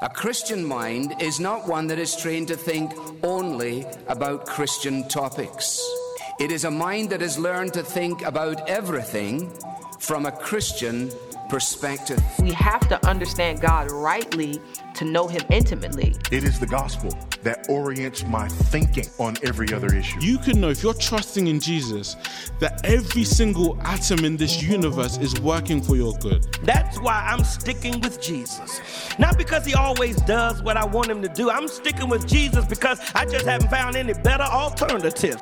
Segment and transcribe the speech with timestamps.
[0.00, 2.92] A Christian mind is not one that is trained to think
[3.24, 5.82] only about Christian topics.
[6.38, 9.52] It is a mind that has learned to think about everything
[9.98, 11.10] from a Christian
[11.48, 12.22] perspective.
[12.38, 14.60] We have to understand God rightly
[14.94, 16.14] to know Him intimately.
[16.30, 17.10] It is the gospel
[17.42, 20.20] that orients my thinking on every other issue.
[20.20, 22.16] You can know if you're trusting in Jesus
[22.58, 26.46] that every single atom in this universe is working for your good.
[26.62, 28.80] That's why I'm sticking with Jesus.
[29.18, 31.50] Not because he always does what I want him to do.
[31.50, 35.40] I'm sticking with Jesus because I just haven't found any better alternative.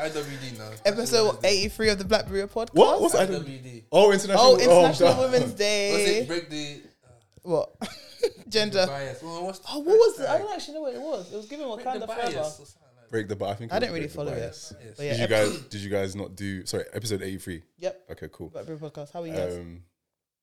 [0.00, 0.70] IWD now.
[0.86, 2.74] Episode 83 of the Black Berea podcast.
[2.74, 3.02] What?
[3.02, 3.44] What's IWD.
[3.44, 3.82] IWD?
[3.92, 4.38] Oh, international.
[4.38, 6.18] Oh, International oh, Women's What's Day.
[6.20, 6.28] it?
[6.28, 7.08] Break the uh,
[7.42, 7.76] What?
[8.48, 8.86] Gender.
[8.86, 9.22] bias.
[9.22, 10.28] Well, what's the Oh, what was it?
[10.28, 10.38] I hashtag?
[10.40, 11.32] don't actually know what it was.
[11.32, 12.22] It was given Break Wakanda the forever.
[12.32, 12.76] bias or something
[13.10, 13.52] break the bias.
[13.52, 14.40] I think I it was didn't really Break the follow it.
[14.40, 14.72] Bias.
[14.96, 15.58] But yeah, Did you ep- guys?
[15.70, 16.64] Did you guys not do?
[16.66, 17.62] Sorry, episode eighty-three.
[17.78, 18.00] Yep.
[18.12, 18.48] Okay, cool.
[18.50, 19.12] Black Berea podcast.
[19.12, 19.54] How are you guys?
[19.56, 19.82] Um,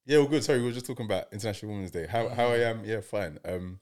[0.05, 0.43] yeah, well, good.
[0.43, 2.07] Sorry, we were just talking about International Women's Day.
[2.07, 2.83] How how I am?
[2.85, 3.39] Yeah, fine.
[3.45, 3.79] Um,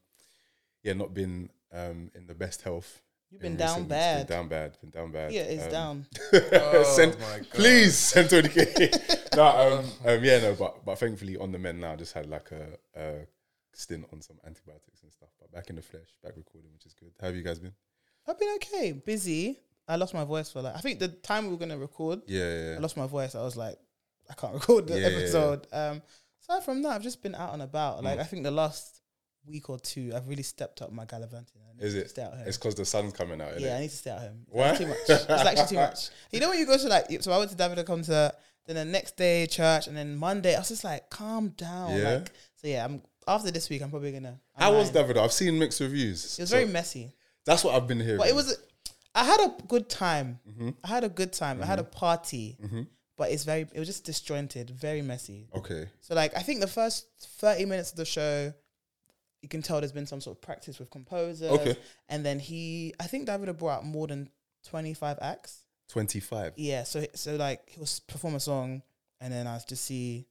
[0.84, 3.02] yeah, not been um in the best health.
[3.32, 4.28] You've been in down recent- bad.
[4.28, 4.78] Been down bad.
[4.82, 5.32] Been down bad.
[5.34, 6.06] yeah, it's Um, down.
[6.86, 7.48] send, my God.
[7.54, 8.92] please send twenty k.
[9.36, 12.28] no, um, um, yeah, no, but but thankfully on the men now, I just had
[12.28, 13.16] like a, a
[13.78, 15.30] stint on some antibiotics and stuff.
[15.40, 17.12] But back in the flesh, back recording, which is good.
[17.20, 17.74] How have you guys been?
[18.28, 18.92] I've been okay.
[18.92, 19.60] Busy.
[19.88, 22.22] I lost my voice for like, I think the time we were going to record,
[22.28, 23.36] Yeah, yeah, I lost my voice.
[23.36, 23.78] I was like,
[24.30, 25.18] I can't record the Yeah, yeah, yeah.
[25.18, 25.68] episode.
[25.72, 26.02] Um,
[26.42, 28.00] aside from that, I've just been out and about.
[28.00, 28.04] Mm.
[28.06, 29.02] Like, I think the last
[29.46, 31.62] week or two, I've really stepped up my gallivanting.
[31.70, 32.10] I need Is to it?
[32.10, 32.44] Stay at home.
[32.48, 33.60] It's because the sun's coming out.
[33.60, 34.46] Yeah, I need to stay at home.
[34.50, 34.70] Why?
[34.70, 34.98] It's too much.
[35.08, 36.10] It's actually too much.
[36.32, 38.32] You know when you go to like, so I went to Davido concert,
[38.66, 41.96] then the next day church, and then Monday I was just like, calm down.
[41.96, 42.10] Yeah.
[42.16, 43.82] Like, so yeah, I'm after this week.
[43.82, 44.40] I'm probably gonna.
[44.56, 45.08] I'm How was lying.
[45.08, 45.18] Davido?
[45.24, 46.38] I've seen mixed reviews.
[46.38, 47.14] It was So very messy,
[47.46, 48.18] That's what I've been hearing.
[48.18, 48.58] but it was.
[49.14, 50.40] I had a good time.
[50.50, 50.70] Mm-hmm.
[50.84, 51.62] I had a good time.
[51.62, 52.58] I had a party,
[53.18, 53.62] but it's very.
[53.74, 55.48] It was just disjointed, very messy.
[55.56, 55.88] okay.
[56.02, 57.08] So like, I think the first
[57.40, 58.54] thirty minutes of the show,
[59.42, 61.50] you can tell there's been some sort of practice with composers.
[61.50, 61.78] Okay.
[62.10, 64.30] And then he, I think Davido had brought out more than
[64.68, 65.62] twenty five acts.
[65.88, 66.54] Twenty-five.
[66.58, 68.82] Yeah, so so like he'll s- perform a song,
[69.22, 70.26] and then I just see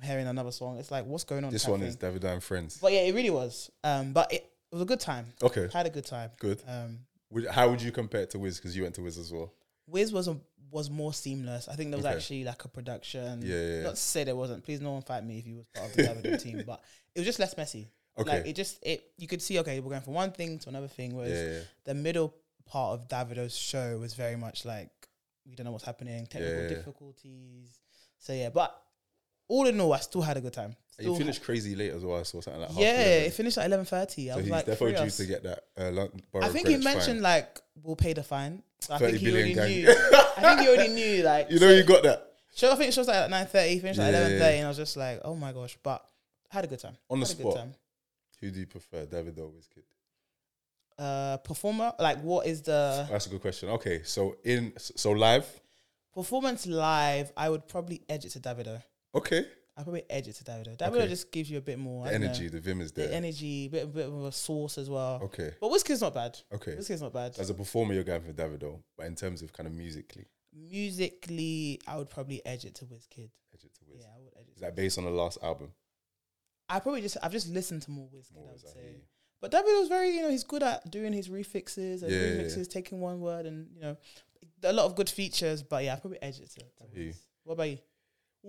[0.00, 0.78] I'm hearing another song.
[0.78, 1.50] It's like what's going on?
[1.52, 1.88] This one thing.
[1.88, 2.78] is Davido and Friends.
[2.80, 3.70] But yeah, it really was.
[3.82, 5.26] Um, but it, it was a good time.
[5.42, 6.30] Okay, Had a good time.
[6.38, 6.62] good.
[6.68, 6.98] Um,
[7.30, 8.58] Would, how would you compare it to Wiz?
[8.58, 9.52] Because you went to Wiz as well.
[9.86, 10.36] Wiz was a,
[10.70, 11.68] was more seamless.
[11.68, 12.14] I think there was Okay.
[12.16, 13.42] actually like a production.
[13.42, 13.82] Yeah, yeah, yeah.
[13.84, 14.64] Not to say there wasn't.
[14.64, 16.82] Please, no one fight me if you was part of the Davido team, but
[17.14, 17.90] it was just less messy.
[18.18, 18.30] Okay.
[18.38, 20.88] Like it just it you could see okay we're going from one thing to another
[20.88, 21.14] thing.
[21.14, 21.60] Whereas Yeah, yeah.
[21.84, 22.34] the middle
[22.64, 24.90] part of Davido's show was very much like
[25.48, 27.78] we don't know what's happening, technical difficulties.
[28.18, 28.76] So yeah, but
[29.48, 30.74] all in all, I still had a good time.
[30.98, 32.18] And you Still finished crazy late as well.
[32.18, 33.12] I saw something like half yeah, 11.
[33.26, 34.30] it finished at eleven thirty.
[34.30, 35.16] I So was he's like, definitely due us.
[35.18, 35.64] to get that.
[35.78, 37.22] Uh, London I think he mentioned fine.
[37.22, 38.62] like we'll pay the fine.
[38.80, 39.90] So I 30 think he already knew.
[39.90, 41.22] I think he already knew.
[41.24, 42.22] Like You know, so- you got that
[42.54, 44.54] Show, I think show started at nine thirty, finished at Yeah, eleven yeah, yeah.
[44.56, 45.76] and I was just like, oh my gosh!
[45.82, 46.02] But
[46.50, 46.96] I had a good time.
[47.10, 47.68] on the spot.
[48.40, 49.82] Who do you prefer, Davido or Wizkid?
[50.98, 53.68] Uh, performer, like what is the That's a good question.
[53.68, 55.46] Okay, so in so live.
[56.14, 57.30] performance live?
[57.36, 58.82] I would probably edge it to Davido.
[59.16, 59.46] Okay,
[59.76, 60.76] I probably edge it to Davido.
[60.76, 61.08] Davido Okay.
[61.08, 63.08] just gives you a bit more the I don't know, energy, the vim is there.
[63.08, 65.20] the energy, bit bit of a sauce as well.
[65.24, 66.38] Okay, But Wizkid's not bad.
[66.52, 66.72] okay.
[66.76, 67.36] Wizkid's not bad.
[67.38, 71.80] As a performer, you're going for Davido, but in terms of kind of musically, Musically,
[71.86, 73.30] I would probably edge it to Wizkid.
[73.52, 74.00] edge it to Wiz.
[74.00, 74.54] Yeah, I would edge it.
[74.54, 75.72] Is that based on the last album?
[76.68, 78.34] I probably just I've just listened to more Wizkid.
[78.34, 78.96] More I Wiz, would I hear say.
[78.96, 79.02] you.
[79.40, 82.56] But Davido's very, you know, he's good at doing his refixes and Yeah, yeah, remixes,
[82.58, 82.64] yeah.
[82.64, 83.96] taking one word and you know,
[84.64, 85.62] a lot of good features.
[85.62, 86.60] But yeah, I probably edge it to.
[86.60, 87.06] to hear you.
[87.08, 87.20] Wiz.
[87.44, 87.78] What about you?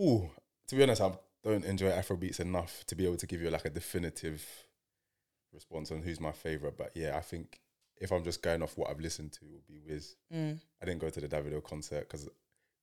[0.02, 0.30] Ooh,
[0.68, 1.12] to be honest, I
[1.44, 4.46] don't enjoy Afrobeats enough to be able to give you like a definitive
[5.54, 6.78] response on who's my favorite.
[6.78, 7.60] But yeah, I think
[8.00, 10.16] if I'm just going off what I've listened to, it would be Wiz.
[10.34, 10.60] Mm.
[10.82, 12.26] I didn't go to the Davido concert because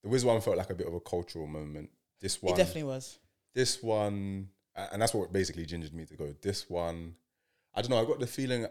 [0.02, 1.90] the Wiz one felt like a bit of a cultural moment.
[2.20, 3.18] This one, It definitely was.
[3.54, 6.34] this one, and that's what basically gingered me to go.
[6.42, 7.14] This one,
[7.74, 8.00] I don't know.
[8.00, 8.66] I got the feeling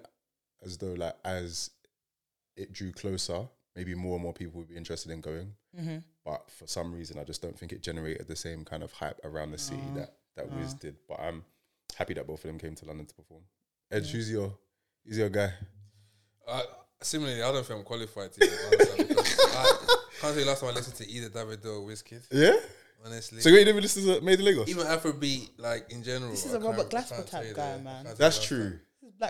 [0.63, 1.69] as though like as
[2.56, 5.53] it drew closer, maybe more and more people would be interested in going.
[5.79, 5.97] Mm-hmm.
[6.25, 9.19] But for some reason, I just don't think it generated the same kind of hype
[9.23, 10.95] around the city that that Wiz did.
[11.07, 11.44] But I'm
[11.97, 13.42] happy that both of them came to London to perform.
[13.92, 14.53] Ed, who's your
[15.06, 15.51] who's your guy?
[16.48, 16.62] Uh,
[17.01, 20.69] similarly, I don't think I'm qualified to even answer because I can't say last time
[20.69, 22.21] I listened to either Davido or Wizkid.
[22.31, 22.53] Yeah.
[23.06, 24.69] Honestly, So you ain't even listen to Made in Lagos?
[24.69, 26.31] even Afrobeat, like in general.
[26.31, 27.83] This is I a Robert can't- Glasper type guy, that.
[27.83, 28.06] Man.
[28.18, 28.80] That's tell you true.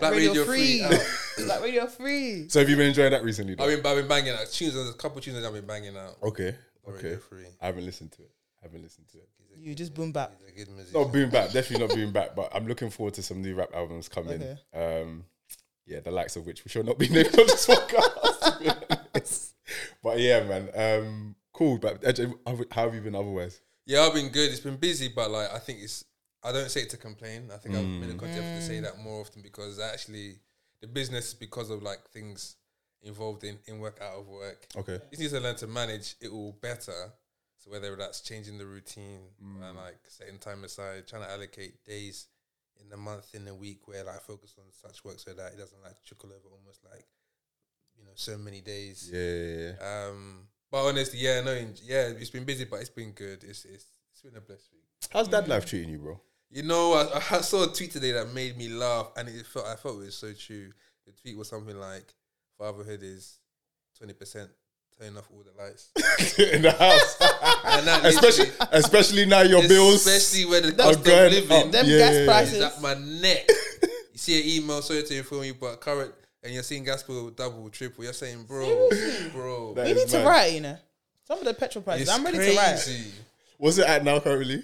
[0.00, 0.82] Black Radio, Radio Free.
[0.82, 1.06] Free, out.
[1.46, 2.48] Black Radio Free.
[2.48, 3.54] So have you been enjoying that recently?
[3.54, 3.64] Though?
[3.64, 4.74] I've been, I've been banging out tunes.
[4.74, 6.16] There's a couple tunes that I've been banging out.
[6.22, 6.54] okay,
[6.84, 7.08] Black okay.
[7.08, 7.46] Radio Free.
[7.60, 8.30] I haven't listened to it.
[8.60, 9.28] I haven't listened to it.
[9.56, 10.32] You just boom back.
[10.54, 10.98] He's a.
[10.98, 12.34] Not boom back, definitely not boom back.
[12.34, 14.42] But I'm looking forward to some new rap albums coming.
[14.42, 15.02] Okay.
[15.02, 15.24] Um,
[15.86, 18.58] yeah, the likes of which we shall not be named on this podcast.
[18.58, 18.70] to be
[19.14, 19.54] honest.
[20.02, 20.70] But yeah, man.
[20.74, 21.78] Um, cool.
[21.78, 23.60] But how how have you been otherwise?
[23.86, 24.50] Yeah, I've been good.
[24.50, 26.04] It's been busy, but like I think it's
[26.44, 27.50] I don't say it to complain.
[27.52, 28.66] I think I've made a conscious effort to Mm.
[28.66, 30.38] say that more often because actually
[30.80, 32.56] the business because of like things
[33.02, 34.66] involved in, in work out of work.
[34.76, 34.98] Okay.
[35.10, 37.12] You need to learn to manage it all better.
[37.58, 39.20] So whether that's changing the routine
[39.62, 42.26] and like setting time aside, trying to allocate days
[42.78, 45.56] in the month, in the week where like focus on such work so that it
[45.58, 47.06] doesn't like trickle over almost like
[47.96, 49.08] you know so many days.
[49.10, 50.06] Yeah, yeah, yeah.
[50.08, 53.42] Um, but honestly, yeah, no, yeah, it's been busy, but it's been good.
[53.44, 54.82] It's it's it's been a blessed week.
[55.10, 56.20] How's dad life treating you, bro?
[56.54, 59.66] You know, I, I saw a tweet today that made me laugh, and it felt
[59.66, 60.70] I felt it was so true.
[61.04, 62.14] The tweet was something like,
[62.56, 63.38] "Fatherhood is
[63.98, 64.50] twenty percent
[64.96, 65.90] turning off all the lights."
[66.38, 67.16] in the house.
[67.66, 70.06] And that especially, especially now your bills.
[70.06, 71.72] especially when the are cost of going living up.
[71.72, 72.26] Them Yeah, gas yeah, yeah.
[72.26, 72.62] prices.
[72.62, 73.48] at my neck.
[74.12, 76.14] you see an email, sorry to inform you, but current,
[76.44, 78.04] and you're seeing gas bill double, triple.
[78.04, 78.88] You're saying, bro,
[79.32, 80.76] bro, That We is need to write, you know.
[81.26, 82.02] Some of the petrol prices.
[82.06, 82.54] it's I'm ready crazy.
[82.54, 83.12] to write.
[83.58, 84.62] What's it at now currently?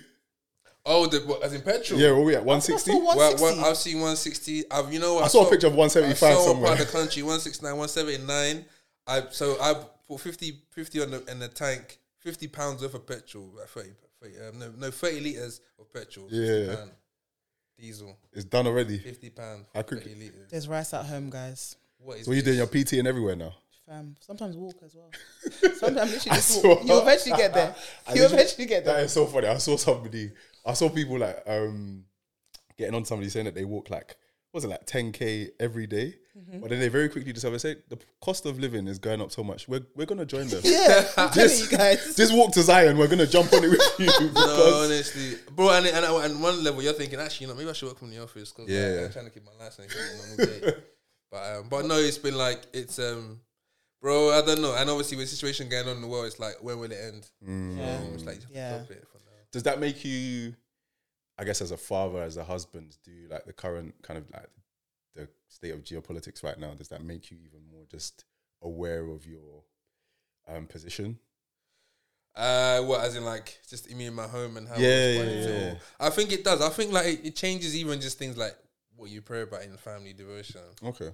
[0.86, 2.00] Oh, the what, as in petrol.
[2.00, 2.44] Yeah, what we at?
[2.44, 2.90] 160?
[2.90, 3.60] saw one- Well, 160.
[3.60, 4.70] well, I've seen 160.
[4.70, 6.68] I've, you know, what, I saw a picture of I 175 saw somewhere.
[6.68, 8.64] part of the country 169, 179.
[9.06, 9.74] I so I
[10.08, 13.90] put 50, 50 on the in the tank, 50 pounds worth of petrol, like 30,
[14.22, 16.26] 30 um, no, no, 30 liters of petrol.
[16.30, 16.74] Yeah.
[16.76, 16.90] pound.
[17.78, 18.98] Diesel, It's done already.
[18.98, 19.66] 50 pounds.
[19.74, 20.30] How quick- 30.
[20.50, 21.76] There's rice at home, guys.
[21.98, 22.66] What is So you're doing your?
[22.66, 23.54] PT and everywhere now?
[23.90, 24.14] Fam.
[24.20, 25.10] Sometimes walk as well.
[25.74, 26.80] Sometimes literally just walk.
[26.84, 27.74] You'll eventually get there.
[28.14, 28.94] You'll eventually get there.
[28.94, 29.04] there.
[29.04, 29.48] is so funny.
[29.48, 30.30] I saw somebody,
[30.64, 32.04] I saw people like um
[32.78, 34.16] getting on somebody saying that they walk like,
[34.52, 36.14] what was it like 10k every day?
[36.38, 36.60] Mm-hmm.
[36.60, 39.42] But then they very quickly discover, say, the cost of living is going up so
[39.42, 39.66] much.
[39.68, 40.60] We're, we're going to join them.
[40.64, 42.14] Yeah, I'm This, you guys.
[42.14, 44.30] this walk to Zion, we're going to jump on it with you.
[44.32, 47.72] No, honestly, bro, and, and and one level you're thinking actually, you know, maybe I
[47.72, 49.06] should work from the office because Yeah.
[49.06, 50.74] I'm trying to keep my license on all day.
[51.30, 53.40] But um, but no, it's been like it's um,
[54.00, 56.38] bro, I don't know, and obviously with the situation going on in the world, it's
[56.38, 57.28] like when will it end?
[57.40, 57.96] Yeah.
[57.98, 58.78] Um, it's like you have to Yeah.
[58.84, 59.36] stop it for now.
[59.52, 60.54] does that make you,
[61.38, 64.30] I guess, as a father, as a husband, do you like the current kind of
[64.30, 64.48] like
[65.14, 66.74] the state of geopolitics right now?
[66.74, 68.24] Does that make you even more just
[68.62, 69.64] aware of your
[70.48, 71.18] um, position?
[72.36, 75.48] Uh, what as in like just me in my home and how Yeah, I yeah,
[75.48, 75.74] yeah.
[75.98, 76.62] I think it does.
[76.62, 78.56] I think like it, it changes even just things like
[78.96, 80.60] what you pray about in family devotion.
[80.84, 81.10] Okay.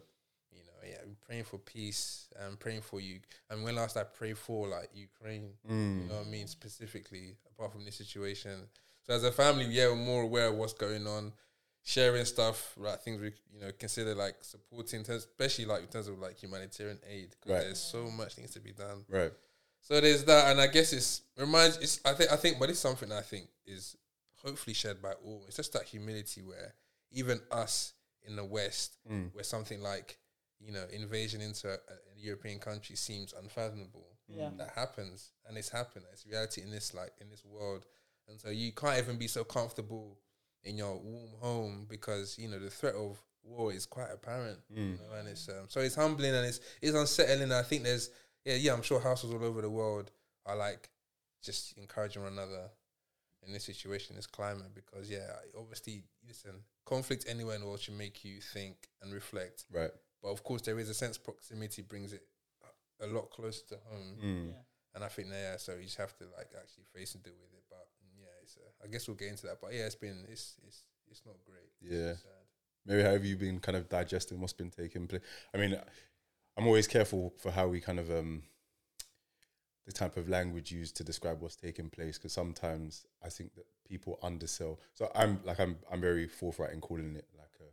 [0.84, 3.20] Yeah, I'm praying for peace and praying for you.
[3.50, 6.02] And when last I prayed for like Ukraine, Mm.
[6.02, 8.68] you know what I mean, specifically apart from this situation.
[9.02, 11.32] So as a family, yeah, we're more aware of what's going on,
[11.82, 13.00] sharing stuff, right?
[13.00, 16.98] things we you know consider like supporting, terms- especially like in terms of like humanitarian
[17.08, 17.60] aid, because Right.
[17.64, 19.04] there's so much needs to be done.
[19.08, 19.32] Right.
[19.80, 21.76] So there's that, and I guess it's reminds.
[21.78, 23.96] It's I think I think, but it's something I think is
[24.42, 25.44] hopefully shared by all.
[25.46, 26.74] It's just that humility where
[27.12, 27.92] even us
[28.24, 29.32] in the West, Mm.
[29.32, 30.18] where something like
[30.60, 34.50] you know invasion into a, a European country seems unfathomable, Yeah.
[34.58, 36.04] that happens, and it's happened.
[36.12, 37.86] It's reality in this like in this world,
[38.28, 40.18] and so you can't even be so comfortable
[40.64, 44.58] in your warm home because you know the threat of war is quite apparent.
[44.68, 47.52] You know, and it's um, so it's humbling and it's it's unsettling.
[47.52, 48.10] I think there's
[48.44, 50.10] yeah yeah I'm sure households all over the world
[50.46, 50.88] are like
[51.44, 52.70] just encouraging one another
[53.46, 56.50] in this situation, this climate, because yeah, obviously, listen,
[56.84, 59.64] conflict anywhere in the world should make you think and reflect.
[59.72, 59.90] Right.
[60.22, 62.22] But of course, there is a sense proximity brings it
[63.00, 64.54] a lot closer to home, Mm.
[64.94, 67.52] and I think yeah, so you just have to like actually face and deal with
[67.52, 67.62] it.
[67.68, 69.60] But mm, yeah, it's uh, I guess we'll get into that.
[69.60, 71.70] But yeah, it's been it's it's it's not great.
[71.82, 72.14] It's Yeah.
[72.14, 72.44] sad.
[72.86, 75.22] Maybe how have you been kind of digesting what's been taking place?
[75.52, 75.78] I mean,
[76.56, 78.44] I'm always careful for how we kind of um
[79.84, 83.66] the type of language used to describe what's taking place because sometimes I think that
[83.86, 84.80] people undersell.
[84.94, 87.70] So I'm like I'm I'm very forthright in calling it like a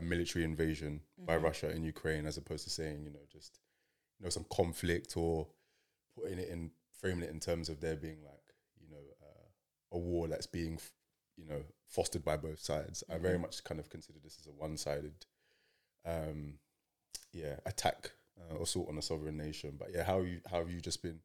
[0.00, 3.60] a military invasion by Russia in Ukraine as opposed to saying you know just
[4.18, 5.46] you know some conflict or
[6.14, 9.98] putting it in framing it in terms of there being like you know uh, a
[9.98, 10.92] war that's being f-
[11.36, 13.02] you know fostered by both sides.
[13.12, 15.26] I very much kind of consider this as a one-sided,
[16.06, 16.54] um,
[17.32, 19.74] yeah, attack uh, assault on a sovereign nation.
[19.78, 21.20] But yeah, how you how have you just been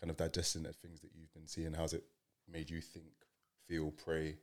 [0.00, 1.72] kind of digesting the things that you've been seeing?
[1.72, 2.04] How's it
[2.50, 3.12] made you think,
[3.68, 4.36] feel, pray?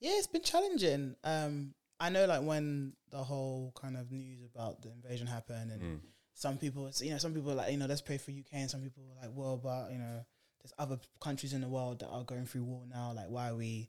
[0.00, 1.16] Yeah, it's been challenging.
[1.24, 5.82] Um, I know, like when the whole kind of news about the invasion happened, and
[5.82, 6.00] Mm.
[6.34, 8.80] some people, you know, some people like, you know, let's pray for UK, and some
[8.82, 10.24] people like, well, but you know,
[10.62, 13.12] there's other countries in the world that are going through war now.
[13.12, 13.88] Like, why are we,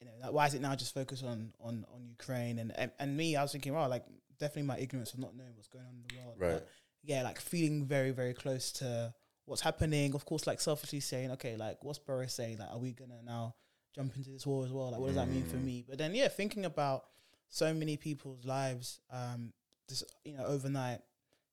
[0.00, 2.58] you know, like, why is it now just focused on on on Ukraine?
[2.58, 4.04] And and, and me, I was thinking, wow, like
[4.38, 6.34] definitely my ignorance of not knowing what's going on in the world.
[6.38, 6.52] Right.
[6.54, 6.68] But
[7.04, 9.14] yeah, like feeling very very close to
[9.46, 10.14] what's happening.
[10.14, 12.58] Of course, like selfishly saying, okay, like what's Boris saying?
[12.58, 13.54] Like, are we gonna now
[13.94, 14.90] jump into this war as well?
[14.90, 15.84] Like, what does that mean for me?
[15.88, 17.04] But then, yeah, thinking about
[17.48, 19.52] so many people's lives, um,
[19.88, 21.00] this you know, overnight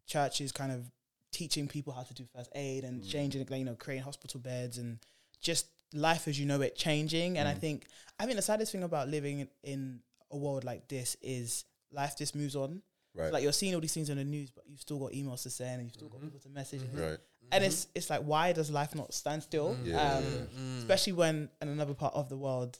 [0.07, 0.89] churches kind of
[1.31, 3.09] teaching people how to do first aid and mm.
[3.09, 4.99] changing, you know, creating hospital beds and
[5.41, 7.37] just life as you know it changing.
[7.37, 7.59] And I mm.
[7.59, 7.85] think
[8.19, 9.99] I think the saddest thing about living in, in
[10.31, 12.81] a world like this is life just moves on.
[13.13, 13.31] Right.
[13.31, 15.49] Like you're seeing all these things on the news, but you've still got emails to
[15.49, 16.27] send and you've still got mm-hmm.
[16.27, 16.81] people to message.
[16.81, 17.09] and- mm-hmm.
[17.09, 17.17] Right.
[17.51, 17.91] And it's mm-hmm.
[17.95, 19.75] it's like why does life not stand still?
[19.75, 19.87] Mm.
[19.87, 20.17] Yeah.
[20.17, 20.47] Um,
[20.79, 22.79] Especially when in another part of the world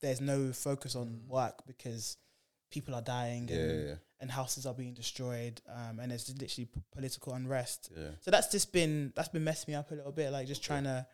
[0.00, 2.16] there's no focus on work because
[2.70, 3.94] people are dying Yeah, and, yeah.
[4.20, 7.90] and houses are being destroyed um, and there's literally p- political unrest.
[7.96, 8.08] Yeah.
[8.20, 10.84] So that's just been that's been messing me up a little bit, like just trying
[10.84, 11.06] to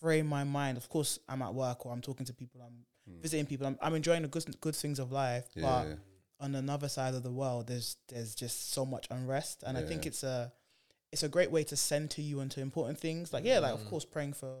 [0.00, 0.76] frame my mind.
[0.76, 2.84] Of course, I'm at work or I'm talking to people, I'm
[3.20, 5.62] visiting people, I'm, I'm enjoying the good good things of life, Hmm.
[5.62, 5.86] But
[6.40, 10.04] on another side of the world, there's there's just so much unrest, and I think
[10.06, 10.52] it's a
[11.12, 13.32] it's a great way to center you into important things.
[13.32, 13.80] Like yeah, like Mm.
[13.82, 14.54] of course praying for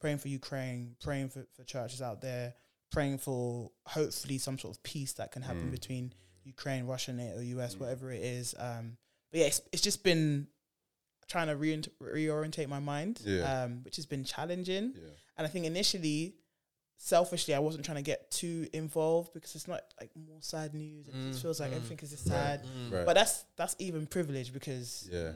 [0.00, 2.54] praying for Ukraine, praying for, for churches out there,
[2.90, 5.46] praying for hopefully some sort of peace that can Mm.
[5.46, 6.12] happen between
[6.44, 8.54] Ukraine, Russia, NATO, US, whatever it is.
[8.58, 8.96] Um,
[9.30, 10.48] but yeah, it's, it's just been
[11.28, 13.64] trying to reorient- reorientate my mind, Yeah.
[13.64, 14.94] um, which has been challenging.
[14.96, 15.10] Yeah.
[15.36, 16.36] And I think initially,
[16.96, 21.06] selfishly, I wasn't trying to get too involved because it's not like more sad news.
[21.08, 22.64] It just feels like everything is just sad.
[22.90, 23.04] Right.
[23.04, 25.32] But that's that's even privilege because Yeah.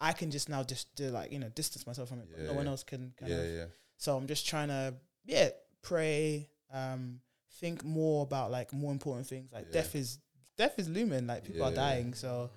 [0.00, 2.52] I can just now just do like you know distance myself from it, but no
[2.54, 3.12] one else can.
[3.18, 3.54] Kind Yeah, of.
[3.54, 3.66] yeah.
[3.96, 5.50] So I'm just trying to yeah
[5.82, 7.20] pray, um,
[7.60, 9.52] think more about like more important things.
[9.52, 9.72] Like Yeah.
[9.72, 10.18] death is
[10.56, 11.26] death is looming.
[11.26, 12.14] Like people are dying.
[12.14, 12.50] So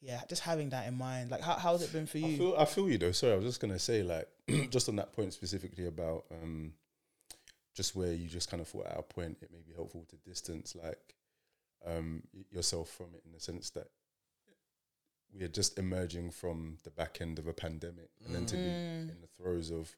[0.00, 1.30] yeah, just having that in mind.
[1.30, 2.36] Like how how's it been for I you?
[2.36, 3.12] feel, I feel you though.
[3.12, 4.28] Sorry, I was just gonna say like
[4.70, 6.74] just on that point specifically about um,
[7.74, 10.16] just where you just kind of thought at a point it may be helpful to
[10.28, 11.14] distance like
[11.86, 13.88] um, yourself from it in the sense that
[15.34, 18.68] we are just emerging from the back end of a pandemic and then to be
[18.68, 19.94] in the throes of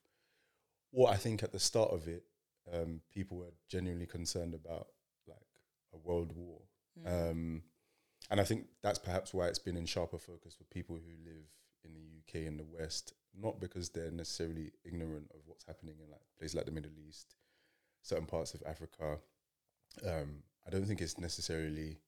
[0.93, 2.25] what I think at the start of it
[2.73, 4.89] um, people were genuinely concerned about
[5.27, 5.39] like
[5.95, 6.61] a world war.
[7.05, 7.63] Um,
[8.31, 11.45] and I think that's perhaps why it's been in sharper focus for people who live
[11.85, 16.11] in the UK and the West, not because they're necessarily ignorant of what's happening in
[16.11, 17.37] like places like the Middle East,
[18.03, 19.19] certain parts of Africa.
[20.05, 21.99] Um, I don't think it's necessarily.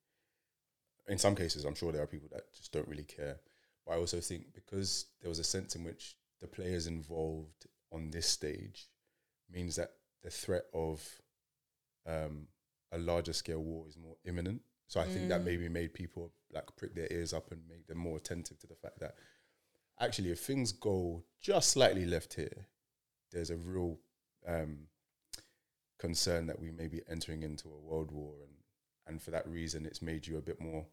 [1.07, 3.39] In some cases, I'm sure there are people that just don't really care.
[3.87, 8.11] But I also think because there was a sense in which the players involved on
[8.11, 8.89] this stage
[9.51, 11.07] means that the threat of
[12.07, 12.49] um,
[12.93, 14.63] a larger scale war is more imminent.
[14.87, 17.99] So I think that maybe made people like prick their ears up and make them
[17.99, 19.15] more attentive to the fact that
[20.01, 22.67] actually, if things go just slightly left here,
[23.31, 23.99] there's a real
[24.47, 24.87] um,
[25.99, 28.53] concern that we may be entering into a world war, and
[29.07, 30.87] and for that reason, it's made you a bit more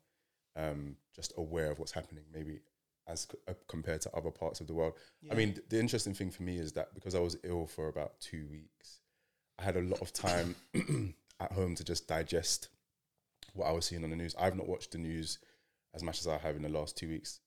[0.55, 2.59] um, just aware of what's happening, maybe
[3.07, 4.93] as c- uh, compared to other parts of the world.
[5.29, 7.87] I mean, th- the interesting thing for me is that because I was ill for
[7.87, 9.01] about two weeks,
[9.59, 10.55] I had a lot of time
[11.39, 12.69] at home to just digest
[13.53, 14.35] what I was seeing on the news.
[14.37, 15.39] I've not watched the news
[15.93, 17.39] as much as I have in the last two weeks.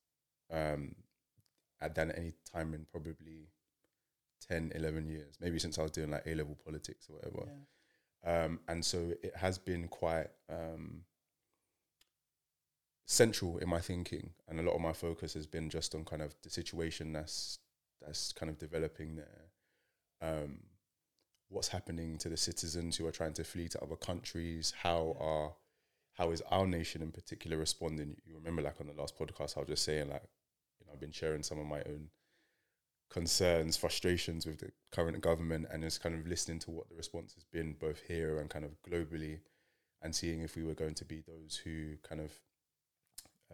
[0.51, 0.95] Um,
[1.81, 3.51] at than any time in probably
[4.49, 7.51] 10, 11 years, maybe since I was doing like A level politics or whatever.
[8.25, 11.03] Um, and so it has been quite um,
[13.07, 16.23] central in my thinking, and a lot of my focus has been just on kind
[16.23, 17.59] of the situation that's
[18.05, 19.51] that's kind of developing there.
[20.21, 20.59] Um,
[21.49, 24.75] what's happening to the citizens who are trying to flee to other countries?
[24.83, 25.53] How are
[26.15, 28.17] how is our nation in particular responding?
[28.27, 30.25] You remember, like on the last podcast, I was just saying, like,
[30.81, 32.09] you know, I've been sharing some of my own
[33.09, 37.35] concerns, frustrations with the current government, and just kind of listening to what the response
[37.35, 39.39] has been both here and kind of globally,
[40.03, 42.33] and seeing if we were going to be those who kind of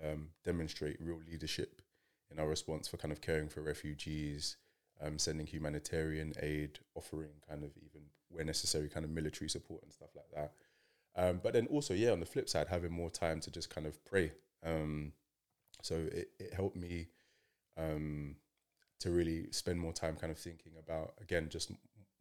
[0.03, 1.83] um, demonstrate real leadership
[2.31, 4.57] in our response for kind of caring for refugees,
[5.01, 9.93] um, sending humanitarian aid, offering kind of even where necessary kind of military support and
[9.93, 10.53] stuff like that.
[11.17, 13.87] Um, but then also, yeah, on the flip side, having more time to just kind
[13.87, 14.33] of pray.
[14.65, 15.13] Um,
[15.83, 17.07] so it, it helped me
[17.77, 18.37] um,
[19.01, 21.79] to really spend more time kind of thinking about, again, just m-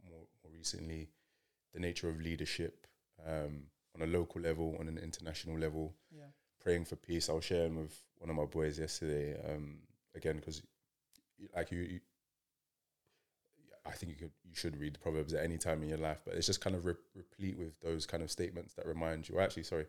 [0.10, 1.10] more, more recently,
[1.74, 2.86] the nature of leadership
[3.28, 3.64] um,
[3.96, 6.26] on a local level, on an international level, Yeah.
[6.60, 7.30] praying for peace.
[7.30, 9.80] I was sharing with one of my boys yesterday, um,
[10.16, 10.62] again, because
[11.56, 12.00] like you, you
[13.86, 16.22] I think you could you should read the proverbs at any time in your life,
[16.26, 19.36] but it's just kind of re- replete with those kind of statements that remind you.
[19.36, 19.86] Or actually, sorry,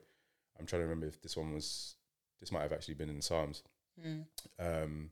[0.58, 1.96] I'm trying to remember if this one was
[2.40, 3.62] this might have actually been in Psalms.
[4.58, 5.10] Um,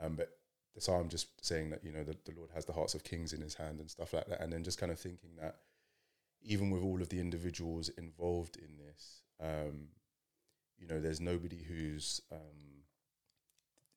[0.00, 0.30] um, but
[0.74, 3.32] the Psalm just saying that you know the, the Lord has the hearts of kings
[3.32, 5.56] in His hand and stuff like that, and then just kind of thinking that
[6.42, 9.88] even with all of the individuals involved in this, um,
[10.78, 12.82] you know, there's nobody whose um,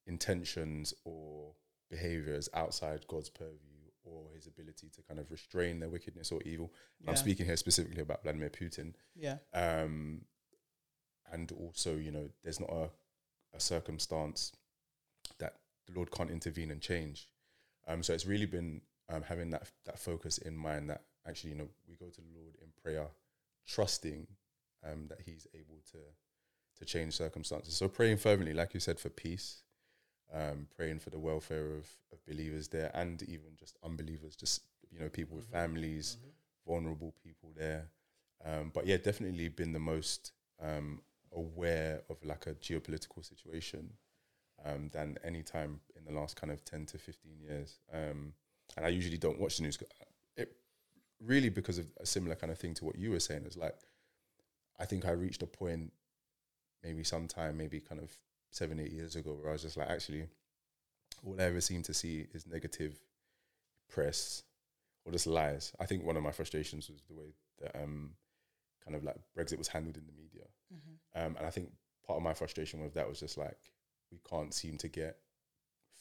[0.06, 1.54] intentions or
[1.90, 3.73] behavior is outside God's purview
[4.04, 6.72] or his ability to kind of restrain their wickedness or evil.
[7.00, 8.94] And I'm speaking here specifically about Vladimir Putin.
[9.16, 9.38] Yeah.
[9.54, 10.22] Um,
[11.32, 12.90] and also, you know, there's not a,
[13.56, 14.52] a circumstance
[15.40, 15.56] that
[15.88, 17.30] the Lord can't intervene and change.
[17.88, 21.58] Um, so it's really been um, having that that focus in mind that actually you
[21.58, 23.08] know we go to the Lord in prayer,
[23.68, 24.28] trusting
[24.90, 25.98] um, that He's able to
[26.80, 27.76] to change circumstances.
[27.76, 29.63] So praying fervently, like you said, for peace,
[30.34, 34.62] um, praying for the welfare of, of believers there and even just unbelievers, just
[34.92, 36.18] you know people with families,
[36.68, 37.88] vulnerable people there.
[38.46, 41.02] Um, but yeah, definitely been the most um,
[41.34, 43.92] aware of like a geopolitical situation
[44.66, 47.80] um, than any time in the last kind of ten to fifteen years.
[47.94, 48.34] Um,
[48.76, 49.78] and I usually don't watch the news.
[50.36, 50.56] It
[51.24, 53.46] really because of a similar kind of thing to what you were saying.
[53.46, 53.76] Is like
[54.80, 55.92] I think I reached a point
[56.84, 58.12] maybe sometime, maybe kind of
[58.54, 60.28] seven, eight years ago, where I was just like, actually,
[61.26, 63.00] all I ever seem to see is negative
[63.90, 64.44] press
[65.06, 65.74] or just lies.
[65.80, 68.12] I think one of my frustrations was the way that um,
[68.84, 70.46] kind of like Brexit was handled in the media.
[71.16, 71.70] Um, and I think
[72.06, 73.58] part of my frustration with that was just like,
[74.12, 75.18] we can't seem to get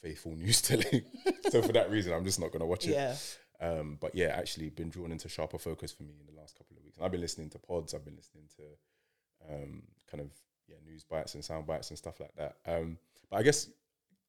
[0.01, 1.03] faithful news telling.
[1.49, 2.91] so for that reason, I'm just not going to watch it.
[2.91, 3.15] Yeah.
[3.61, 6.75] Um, but yeah, actually been drawn into sharper focus for me in the last couple
[6.75, 6.97] of weeks.
[6.97, 10.31] And I've been listening to pods, I've been listening to um, kind of
[10.67, 12.55] yeah news bites and sound bites and stuff like that.
[12.65, 12.97] Um,
[13.29, 13.69] but I guess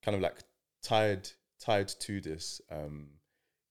[0.02, 0.36] kind of like
[0.82, 1.28] tied
[1.60, 3.08] tied to this, um,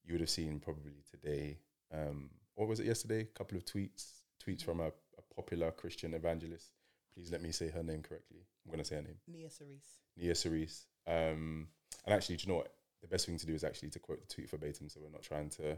[0.04, 1.58] you would have seen probably today.
[1.94, 3.22] Um, what was it yesterday?
[3.22, 6.72] A couple of tweets tweets from a, a popular Christian evangelist.
[7.14, 8.40] Please let me say her name correctly.
[8.66, 9.18] I'm going to say her name.
[9.28, 10.00] Nia Cerise.
[10.18, 10.88] Nia Cerise.
[11.08, 11.68] Um,
[12.06, 12.74] and actually, do you know what?
[13.02, 15.22] The best thing to do is actually to quote the tweet verbatim, so we're not
[15.22, 15.78] trying to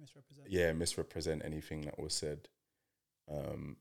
[0.00, 0.48] Misrepresent.
[0.50, 2.48] yeah misrepresent anything that was said.
[3.30, 3.76] Um,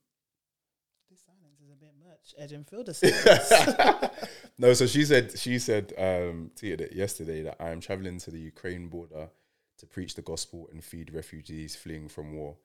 [1.64, 2.34] is a bit much.
[2.38, 4.16] Edging Fielder silence.
[4.58, 8.32] no, so she said she said um, tweeted it yesterday that I am traveling to
[8.32, 9.30] the Ukraine border
[9.78, 12.58] to preach the gospel and feed refugees fleeing from war.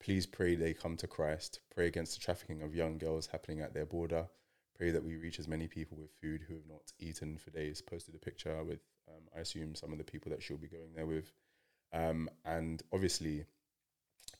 [0.00, 1.60] Please pray they come to Christ.
[1.74, 4.28] Pray against the trafficking of young girls happening at their border.
[4.76, 7.82] Pray that we reach as many people with food who have not eaten for days.
[7.82, 10.92] Posted a picture with, um, I assume, some of the people that she'll be going
[10.94, 11.32] there with.
[11.92, 13.44] Um, and obviously,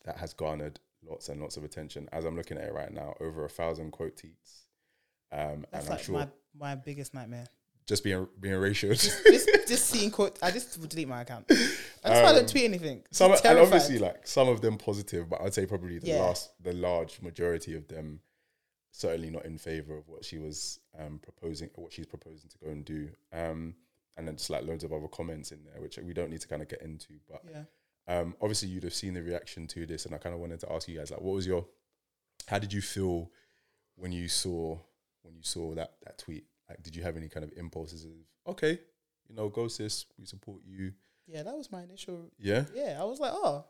[0.04, 2.08] that has garnered lots and lots of attention.
[2.12, 4.64] As I'm looking at it right now, over a thousand quote tweets.
[5.30, 6.28] Um, That's and like I'm sure my,
[6.58, 7.46] my biggest nightmare.
[7.86, 9.00] just being being ratioed.
[9.26, 10.38] just, just seeing quote.
[10.42, 11.46] I just would delete my account.
[11.48, 12.98] That's why I don't tweet anything.
[12.98, 16.08] Um, some Just and obviously like some of them positive, but I'd say probably the
[16.08, 16.20] Yeah.
[16.22, 18.20] last the large majority of them
[18.90, 22.70] certainly not in favor of what she was um, proposing what she's proposing to go
[22.70, 23.10] and do.
[23.32, 23.74] Um,
[24.16, 26.48] and then just like loads of other comments in there, which we don't need to
[26.48, 27.12] kind of get into.
[27.30, 27.62] But Yeah.
[28.08, 30.72] Um, obviously you'd have seen the reaction to this, and I kind of wanted to
[30.72, 31.66] ask you guys like, what was your,
[32.46, 33.30] how did you feel
[33.96, 34.78] when you saw
[35.22, 36.44] when you saw that that tweet?
[36.68, 38.12] Like, did you have any kind of impulses of
[38.52, 38.78] okay,
[39.28, 40.92] you know, go sis, we support you,
[41.26, 42.30] Yeah, that was my initial.
[42.38, 43.64] yeah, Yeah, I was like, oh,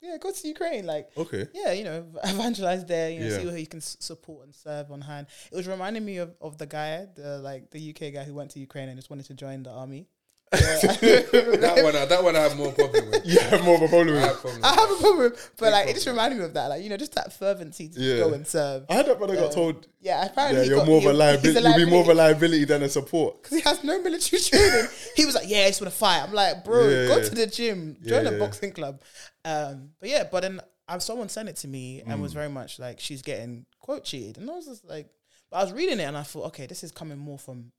[0.00, 0.86] yeah, go to Ukraine.
[0.86, 3.10] Like, okay, yeah, you know, evangelize there.
[3.10, 3.38] You know, Yeah.
[3.38, 5.26] see who you can s- support and serve on hand.
[5.52, 8.50] It was reminding me of, of the guy, the like the UK guy who went
[8.52, 10.08] to Ukraine and just wanted to join the army.
[10.50, 13.24] that one, I- that one I have more problem with.
[13.26, 14.08] you have more of a problem.
[14.08, 15.00] I with have problem I have a that.
[15.00, 17.32] problem, but Big like it just reminded me of that, like you know, just that
[17.32, 18.16] fervency to Yeah.
[18.18, 18.84] go and serve.
[18.90, 21.06] I had that brother got told, Yeah, apparently yeah, he you're got- more of a
[21.06, 21.60] he- he's liability.
[21.68, 23.42] You'll be more of a liability than a support.
[23.42, 24.86] because he has no military training.
[25.14, 27.22] he was like, "Yeah, I just want to fight." I'm like, "Bro, Yeah, go yeah.
[27.24, 28.38] to the gym, join yeah, a yeah.
[28.38, 29.00] boxing club."
[29.44, 32.22] Um, but yeah, but then um, someone sent it to me and Mm.
[32.22, 35.08] was very much like, "She's getting quote tweeted," and I was just like,
[35.48, 37.70] but I was reading it and I thought, okay, this is coming more from.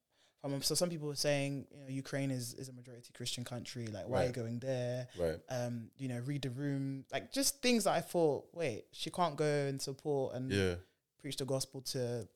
[0.42, 3.86] From, so some people were saying, you know, Ukraine is, is a majority Christian country.
[3.88, 5.08] Like, why are you going there?
[5.20, 5.40] Right.
[5.50, 7.06] Um, you know, read the room.
[7.12, 10.76] Like, just things that I thought, wait, she can't go and support and Yeah.
[11.20, 12.28] preach the gospel to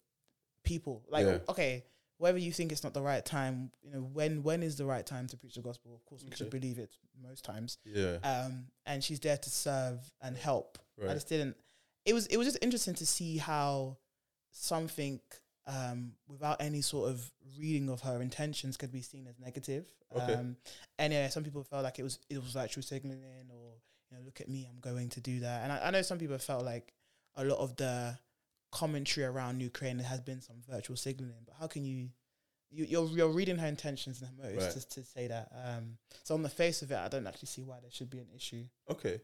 [0.63, 1.04] people.
[1.10, 1.39] Like, Yeah.
[1.50, 1.84] okay,
[2.18, 5.06] whether you think it's not the right time, you know, when when is the right
[5.06, 5.94] time to preach the gospel?
[5.96, 6.91] Of course, we should believe it
[7.22, 7.78] most times.
[7.84, 8.18] Yeah.
[8.24, 10.78] Um, and she's there to serve and help.
[11.04, 11.58] I just didn't.
[12.06, 13.98] It was it was just interesting to see how
[14.52, 15.20] something
[15.67, 19.86] um, without any sort of reading of her intentions could be seen as negative.
[20.15, 20.34] Okay.
[20.34, 20.58] Um,
[20.99, 23.73] and yeah, some people felt like it was it was like she was signaling or
[24.12, 25.63] you know, look at me, I'm going to do that.
[25.63, 26.93] And I, I know some people felt like
[27.36, 28.17] a lot of the
[28.71, 31.43] commentary around Ukraine has been some virtue signaling.
[31.45, 32.10] But how can you?
[32.71, 34.73] You, you're you're reading her intentions and her motives Right.
[34.73, 35.49] to, to say that.
[35.65, 38.19] Um, so on the face of it, I don't actually see why there should be
[38.19, 38.65] an issue.
[38.89, 39.21] Okay.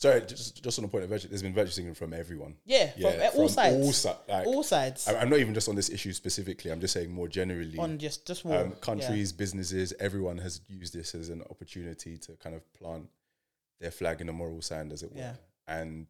[0.00, 2.54] Sorry, just just on the point of virtue, there's been virtue signaling from everyone.
[2.64, 3.76] Yeah, yeah from uh, all sides.
[3.76, 6.70] All, si- like, All sides I- I'm not even just on this issue specifically.
[6.70, 7.76] I'm just saying more generally.
[7.76, 8.60] on just just war.
[8.60, 13.10] um, countries, businesses, everyone has used this as an opportunity to kind of plant
[13.78, 15.18] their flag in the moral sand, as it were.
[15.18, 15.34] Yeah.
[15.68, 16.06] And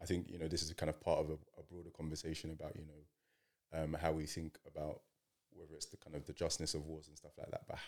[0.00, 2.76] I think you know this is kind of part of a, a broader conversation about
[2.76, 5.00] you know um, how we think about
[5.50, 7.62] whether it's the kind of the justness of wars and stuff like that.
[7.66, 7.78] But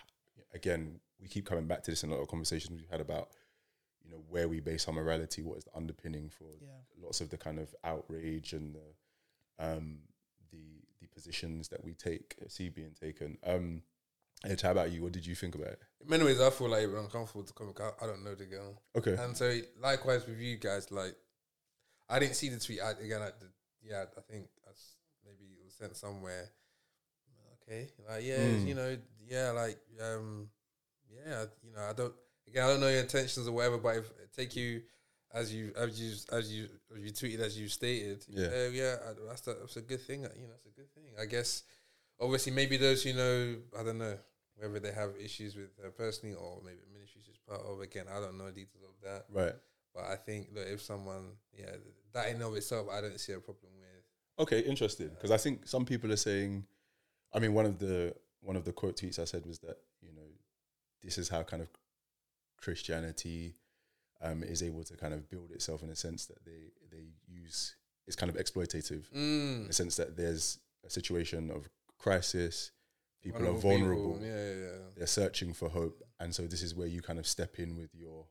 [0.53, 3.29] again, we keep coming back to this in a lot of conversations we've had about
[4.07, 6.69] you know where we base our morality, what is the underpinning for Yeah.
[7.03, 9.99] lots of the kind of outrage and the um,
[10.53, 13.37] the the positions that we take see being taken.
[13.45, 13.83] Um,
[14.45, 15.03] Edge, how about you?
[15.03, 15.81] What did you think about it?
[16.03, 17.73] In many ways, I feel like uncomfortable to come.
[17.81, 18.81] I, I don't know the girl.
[18.97, 19.15] Okay.
[19.19, 21.17] And so, likewise with you guys, like,
[22.09, 22.81] I didn't see the tweet.
[22.83, 23.49] I, again, I, the,
[23.83, 26.51] yeah, I think that's maybe it was sent somewhere.
[27.63, 28.67] Okay, like yeah, Mm.
[28.69, 30.49] you know, yeah, like um,
[31.11, 32.15] yeah, you know, I don't
[32.49, 34.83] again, I don't know your intentions or whatever, but if take you
[35.33, 38.47] as you as you as you as you tweeted as you stated, Yeah.
[38.47, 38.97] uh, yeah,
[39.29, 40.25] that's the, that's a good thing.
[40.25, 41.05] uh, You know, it's a good thing.
[41.21, 41.63] I guess.
[42.19, 44.17] Obviously, maybe those who know, I don't know
[44.57, 47.81] whether they have issues with her personally or maybe ministry she's part of.
[47.83, 49.27] Again, I don't know details of that.
[49.31, 49.53] Right.
[49.95, 51.73] But I think that if someone, yeah,
[52.15, 54.47] that in of itself, I don't see a problem with.
[54.47, 55.09] Okay, interesting.
[55.09, 56.65] Because I think some people are saying,
[57.35, 60.13] I mean, one of the one of the quote tweets I said was that you
[60.15, 60.23] know,
[61.03, 61.69] this is how kind of
[62.57, 63.55] Christianity
[64.23, 67.77] um, is able to kind of build itself in a sense that they they use
[68.07, 69.67] it's kind of exploitative in Mm.
[69.67, 72.71] the sense that there's a situation of crisis,
[73.23, 74.69] people are Vulnerable vulnerable, people, yeah, yeah, yeah.
[74.97, 77.91] they're searching for hope, and so this is where you kind of step in with
[77.95, 78.27] your.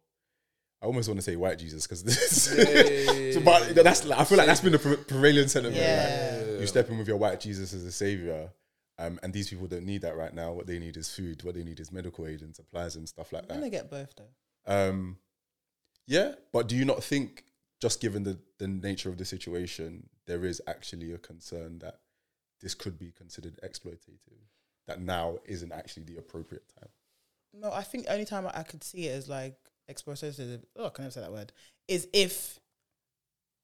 [0.81, 4.23] I almost want to say white Jesus because this, Yeah, So, but that's like, I
[4.23, 5.77] feel like that's been the prevailing sentiment.
[5.77, 6.59] Yeah.
[6.59, 8.49] You step in with your white Jesus as a savior,
[8.97, 10.53] um, and these people don't need that right now.
[10.53, 11.43] What they need is food.
[11.43, 14.13] What they need is medical aid and supplies and stuff like I'm gonna get both
[14.15, 14.29] though.
[14.73, 15.17] Um,
[16.07, 17.43] yeah, but do you not think,
[17.81, 21.99] just given the the nature of the situation, there is actually a concern that
[22.61, 24.47] this could be considered exploitative?
[24.87, 26.89] That now isn't actually the appropriate time.
[27.53, 29.57] No, I think the only time I could see it as like
[29.91, 30.61] exploitative.
[30.75, 31.51] Oh, I can I say that word?
[31.87, 32.59] Is if,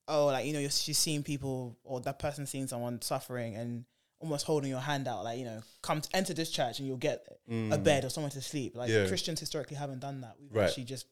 [0.08, 3.86] oh, like you know, you're, she's seeing people or that person seeing someone suffering and
[4.22, 6.98] almost holding your hand out, like you know, come to enter this church and you'll
[6.98, 7.26] get
[7.72, 8.76] a bed or somewhere to sleep.
[8.76, 9.08] Like Yeah.
[9.08, 10.36] Christians historically haven't done that.
[10.40, 10.68] We've Right.
[10.70, 11.06] actually just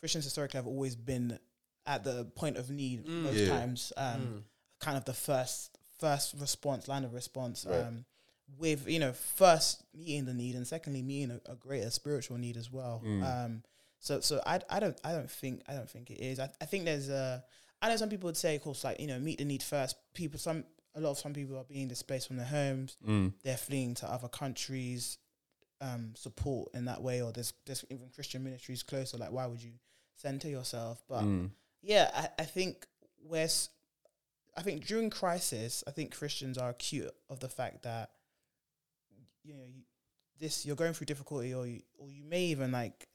[0.00, 1.38] Christians historically have always been
[1.86, 3.48] at the point of need most Yeah.
[3.48, 3.92] times.
[3.96, 4.44] Um,
[4.78, 7.64] kind of the first first response line of response.
[7.66, 7.80] Right.
[7.84, 8.04] Um,
[8.58, 12.56] with you know first meeting the need and secondly meeting a, a greater spiritual need
[12.56, 13.22] as well Mm.
[13.22, 13.62] um
[14.00, 16.64] so so i i don't i don't think i don't think it is i, I
[16.64, 17.44] think there's a
[17.80, 19.94] i know some people would say of course like you know meet the need first
[20.14, 20.64] people some
[20.94, 22.96] a lot of some people are being displaced from their homes.
[23.44, 25.18] They're fleeing to other countries
[25.82, 29.62] um support in that way or there's there's even christian ministries closer like why would
[29.62, 29.72] you
[30.16, 31.02] center yourself?
[31.08, 31.50] But Mm.
[31.80, 32.86] yeah I, I think
[33.26, 33.70] where s-
[34.56, 38.10] I think during crisis, I think Christians are acute of the fact that
[39.42, 39.82] you know you,
[40.38, 43.08] this you're going through difficulty, or you or you may even like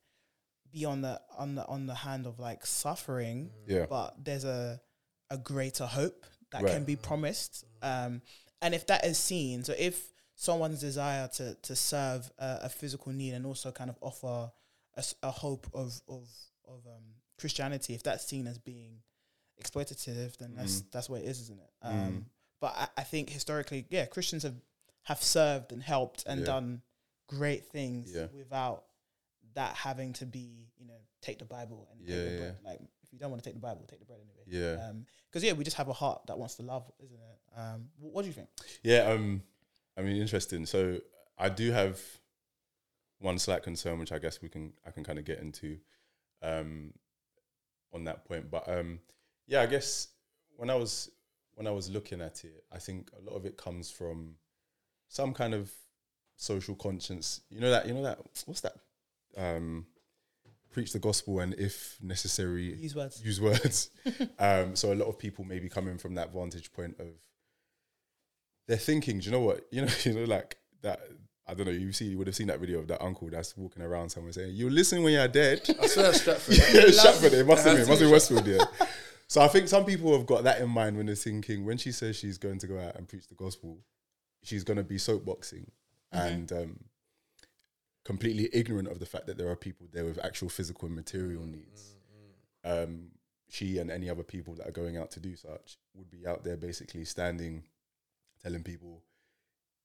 [0.71, 3.85] be on the on the on the hand of like suffering, Yeah.
[3.87, 4.81] but there's a
[5.29, 6.73] a greater hope that Right.
[6.73, 8.21] can be promised, um,
[8.61, 13.11] and if that is seen, so if someone's desire to to serve a, a physical
[13.13, 14.51] need and also kind of offer
[15.23, 16.27] a hope of of
[16.65, 17.03] of um,
[17.39, 19.01] Christianity, if that's seen as being
[19.61, 20.91] exploitative, then that's Mm.
[20.91, 21.71] that's what it is, isn't it?
[21.81, 22.25] Um,
[22.61, 24.55] But I, I think historically, yeah, Christians have
[25.03, 26.45] have served and helped and Yeah.
[26.45, 26.81] done
[27.27, 28.27] great things Yeah.
[28.33, 28.85] without
[29.53, 32.57] that having to be, you know, take the Bible and Yeah, yeah, bread.
[32.63, 34.43] Like if you don't want to take the Bible, take the bread anyway.
[34.47, 34.91] Yeah.
[35.29, 37.59] Because yeah, we just have a heart that wants to love, isn't it?
[37.59, 38.49] Um, wh- what do you think?
[38.83, 39.41] Yeah, um,
[39.97, 40.65] I mean, interesting.
[40.65, 40.99] So
[41.37, 41.99] I do have
[43.19, 45.77] one slight concern, which I guess we can I can kind of get into
[46.41, 46.93] um,
[47.93, 48.49] on that point.
[48.49, 48.99] But um,
[49.47, 50.09] yeah, I guess
[50.55, 51.11] when I was
[51.55, 54.35] when I was looking at it, I think a lot of it comes from
[55.07, 55.71] some kind of
[56.35, 57.41] social conscience.
[57.49, 58.75] You know that you know that what's that?
[59.37, 59.85] Um,
[60.75, 63.23] preach the gospel and if necessary Use words.
[63.23, 63.89] use words.
[64.39, 67.07] um, so a lot of people may be coming from that vantage point of
[68.67, 69.61] they're thinking, do you know what?
[69.71, 70.99] You know, you know, like that.
[71.47, 71.71] I don't know.
[71.71, 74.33] You see, you would have seen that video of that uncle that's walking around somewhere
[74.33, 76.57] saying, "You listen when you're dead." I swear that's Stratford.
[76.73, 77.33] yeah, Stratford.
[77.33, 77.85] It must have It been.
[77.85, 78.47] It must to be be Westfield.
[78.47, 78.87] Yeah.
[79.27, 81.91] So I think some people have got that in mind when they're thinking when she
[81.91, 83.77] says she's going to go out and preach the gospel,
[84.43, 85.67] she's going to be soapboxing
[86.11, 86.79] and um,
[88.05, 91.43] completely ignorant of the fact that there are people there with actual physical and material
[91.45, 91.95] needs.
[92.63, 93.09] Um,
[93.49, 96.43] she and any other people that are going out to do such would be out
[96.43, 97.63] there basically standing,
[98.41, 99.03] telling people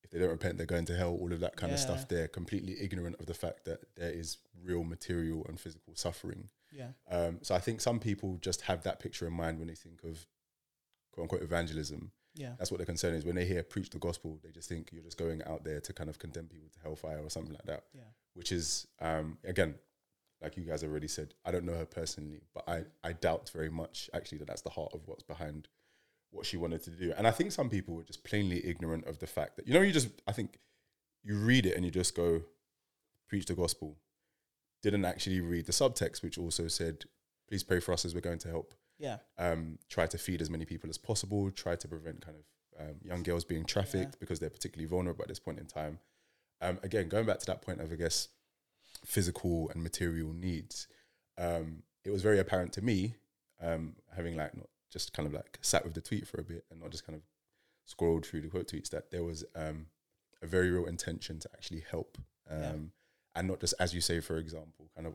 [0.02, 1.16] if they don't repent, they're going to hell.
[1.20, 2.08] All of that kind of stuff.
[2.08, 6.48] They're completely ignorant of the fact that there is real material and physical suffering.
[6.72, 6.88] Yeah.
[7.10, 10.02] Um, so I think some people just have that picture in mind when they think
[10.02, 10.26] of
[11.12, 12.12] quote unquote evangelism.
[12.34, 12.52] Yeah.
[12.58, 13.24] That's what their concern is.
[13.24, 15.92] When they hear preach the gospel, they just think you're just going out there to
[15.92, 17.84] kind of condemn people to hellfire or something like that.
[17.94, 18.02] Yeah.
[18.34, 19.74] Which is, um, again,
[20.40, 23.70] like you guys already said, I don't know her personally, but I, I doubt very
[23.70, 25.68] much actually that that's the heart of what's behind
[26.30, 27.12] what she wanted to do.
[27.16, 29.80] And I think some people were just plainly ignorant of the fact that, you know,
[29.80, 30.58] you just, I think
[31.22, 32.42] you read it and you just go,
[33.28, 33.96] preach the gospel.
[34.82, 37.04] Didn't actually read the subtext, which also said,
[37.48, 39.16] please pray for us as we're going to help Yeah.
[39.38, 42.44] um, try to feed as many people as possible, try to prevent kind of
[42.88, 44.20] um, young girls being trafficked Yeah.
[44.20, 45.98] because they're particularly vulnerable at this point in time.
[46.60, 48.28] um, again, going back to that point of I guess
[49.04, 50.88] physical and material needs,
[51.38, 53.14] um, it was very apparent to me,
[53.62, 56.64] um, having like not just kind of like sat with the tweet for a bit
[56.70, 57.22] and not just kind of
[57.86, 59.86] scrolled through the quote tweets, that there was um,
[60.42, 62.18] a very real intention to actually help,
[62.50, 62.92] um,
[63.34, 65.14] and not just as you say, for example, kind of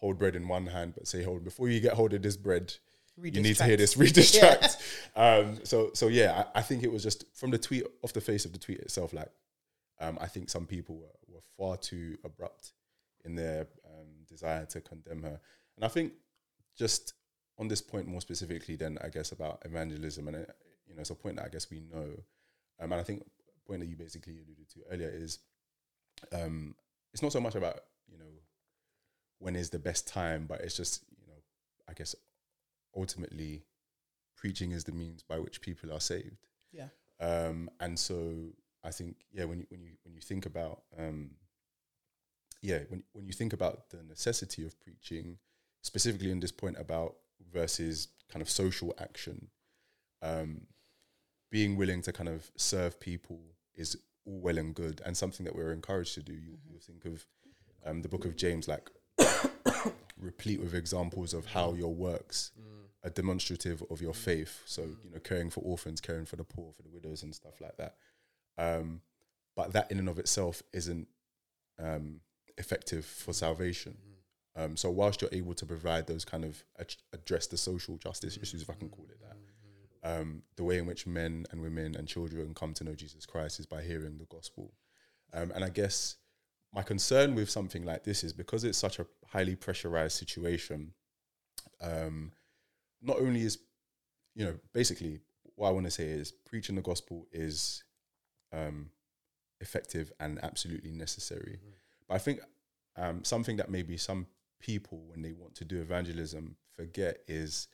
[0.00, 2.74] hold bread in one hand, but say hold before you get hold of this bread.
[3.22, 3.96] You need to hear this.
[3.96, 4.68] Read this Yeah.
[5.16, 8.20] Um, so, so yeah, I, I think it was just from the tweet, off the
[8.20, 9.12] face of the tweet itself.
[9.12, 9.30] Like,
[10.00, 12.72] um, I think some people were, were far too abrupt
[13.24, 15.40] in their um, desire to condemn her,
[15.76, 16.12] and I think
[16.76, 17.14] just
[17.58, 20.52] on this point more specifically, then I guess about evangelism, and uh,
[20.86, 22.08] you know, it's a point that I guess we know,
[22.80, 25.40] um, and I think a point that you basically alluded to earlier is,
[26.32, 26.74] um,
[27.12, 28.24] it's not so much about you know
[29.38, 31.38] when is the best time, but it's just you know,
[31.88, 32.14] I guess
[32.96, 33.64] ultimately
[34.36, 36.46] preaching is the means by which people are saved.
[36.72, 36.88] Yeah.
[37.20, 41.32] Um, and so I think yeah, when you when you when you think about um,
[42.62, 45.38] yeah, when when you think about the necessity of preaching,
[45.82, 47.16] specifically in this point about
[47.52, 49.48] versus kind of social action,
[50.22, 50.62] um,
[51.50, 53.40] being willing to kind of serve people
[53.74, 56.32] is all well and good and something that we're encouraged to do.
[56.32, 57.26] You you think of
[57.84, 58.90] um, the book of James like
[60.22, 62.52] replete with examples of how your works
[63.02, 64.62] are demonstrative of your faith.
[64.66, 67.60] So you know, caring for orphans, caring for the poor, for the widows, and stuff
[67.60, 67.94] like that.
[68.58, 69.00] Um,
[69.56, 71.08] but that in and of itself isn't
[71.78, 72.20] um,
[72.58, 73.96] effective for salvation.
[74.56, 78.36] Um, so whilst you're able to provide those kind of ad- address the social justice
[78.36, 81.94] issues, if I can call it that, um, the way in which men and women
[81.94, 84.72] and children come to know Jesus Christ is by hearing the gospel.
[85.32, 86.16] Um, and I guess
[86.72, 90.92] my concern with something like this is because it's such a highly pressurized situation.
[91.80, 92.32] Um,
[93.02, 93.58] not only is,
[94.34, 95.20] you know, basically
[95.56, 97.82] what I want to say is preaching the gospel is
[98.52, 98.90] um,
[99.60, 101.58] effective and absolutely necessary.
[102.08, 102.40] But I think
[102.96, 104.26] um, something that maybe some
[104.60, 107.68] people, when they want to do evangelism, forget is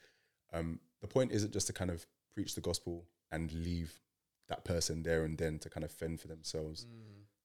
[0.52, 4.00] um, the point isn't just to kind of preach the gospel and leave
[4.48, 6.86] that person there and then to kind of fend for themselves.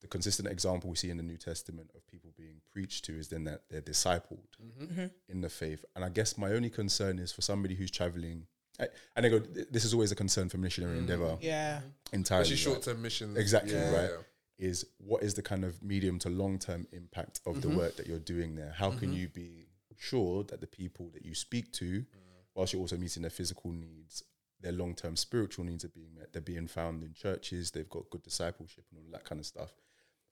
[0.02, 3.28] The consistent example we see in the New Testament of people being preached to is
[3.28, 4.48] then that they're discipled
[4.82, 5.06] mm-hmm.
[5.30, 5.86] in the faith.
[5.96, 8.48] And I guess my only concern is for somebody who's traveling.
[8.80, 11.12] I- And I go, th- this is always a concern for missionary mm-hmm.
[11.12, 11.82] endeavor Yeah.
[12.12, 12.44] entirely.
[12.44, 12.84] Especially right?
[12.84, 13.38] short term missions.
[13.38, 14.10] Exactly Yeah, right.
[14.10, 14.68] yeah.
[14.68, 17.78] Is what is the kind of medium to long term impact of the mm-hmm.
[17.78, 18.74] work that you're doing there?
[18.76, 22.06] How can you be sure that the people that you speak to, mm.
[22.54, 24.24] whilst you're also meeting their physical needs,
[24.60, 26.34] their long term spiritual needs are being met?
[26.34, 27.72] They're being found in churches.
[27.72, 29.74] They've got good discipleship and all that kind of stuff.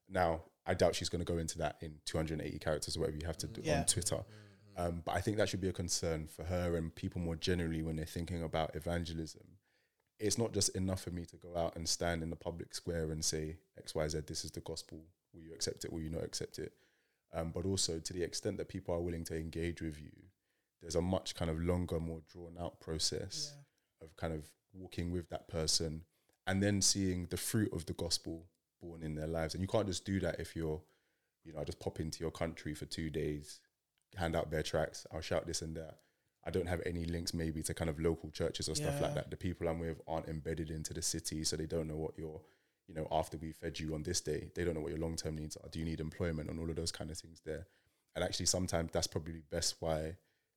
[0.10, 3.26] Now, I doubt she's going to go into that in 280 characters or whatever you
[3.28, 3.80] have to do Yeah.
[3.80, 4.24] on Twitter.
[4.78, 7.82] Um, but I think that should be a concern for her and people more generally
[7.82, 9.58] when they're thinking about evangelism.
[10.20, 13.12] It's not just enough for me to go out and stand in the public square
[13.12, 15.06] and say, XYZ, this is the gospel.
[15.34, 15.92] Will you accept it?
[15.94, 16.74] Will you not accept it?
[17.34, 20.12] Um, but also, to the extent that people are willing to engage with you,
[20.82, 23.54] there's a much kind of longer, more drawn out process
[24.02, 26.04] of kind of walking with that person
[26.48, 28.46] and then seeing the fruit of the gospel
[28.82, 29.54] born in their lives.
[29.54, 30.82] And you can't just do that if you're,
[31.44, 33.60] you know, I just pop into your country for two days,
[34.16, 36.00] hand out their tracks, I'll shout this and that.
[36.46, 39.30] I don't have any links maybe to kind of local churches or stuff like that.
[39.30, 42.42] The people I'm with aren't embedded into the city, so they don't know what your,
[42.88, 45.16] you know, after we fed you on this day, they don't know what your long
[45.16, 45.70] term needs are.
[45.70, 47.68] Do you need employment and all of those kind of things there?
[48.16, 50.16] And actually, sometimes that's probably best why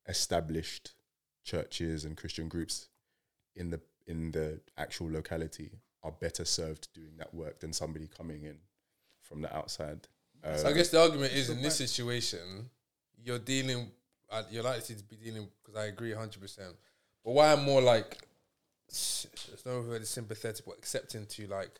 [0.08, 0.92] established
[1.44, 2.88] churches and Christian groups
[3.54, 8.42] in the in the actual locality are better served doing that work than somebody coming
[8.44, 8.56] in
[9.22, 10.00] from the outside.
[10.44, 12.68] Uh, So I guess the argument is in this situation,
[13.24, 13.90] you're dealing,
[14.30, 16.40] uh, you're likely to be dealing because I agree 100.
[16.40, 16.74] percent
[17.24, 18.18] But why I'm more like,
[18.90, 21.70] s- it's not really sympathetic, but accepting to like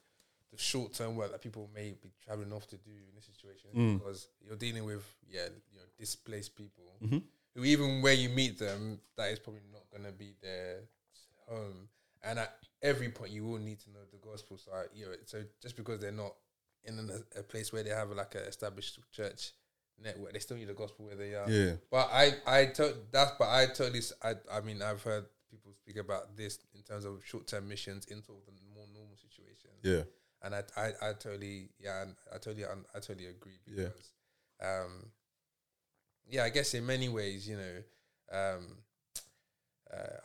[0.53, 3.71] the short term work that people may be traveling off to do in this situation
[3.75, 3.99] Mm.
[3.99, 7.19] because you're dealing with yeah, you know, displaced people Mm-hmm.
[7.57, 10.83] who even where you meet them, that is probably not going to be their
[11.49, 11.89] home.
[12.25, 14.59] And at every point, you will need to know the gospel.
[14.59, 16.35] So, I, you know, so just because they're not
[16.85, 19.53] in a, a place where they have like an established church
[20.03, 21.49] network, they still need the gospel where they are.
[21.51, 21.73] Yeah.
[21.91, 25.97] But I, I to, that's, but I totally, I I mean, I've heard people speak
[25.97, 29.81] about this in terms of short term missions into the more normal situations.
[29.83, 30.03] yeah,
[30.43, 33.89] And I, I, I totally, yeah, I totally, I, I totally agree Yeah.
[34.63, 35.11] um,
[36.29, 37.83] yeah, I guess in many ways, you know,
[38.33, 38.77] um,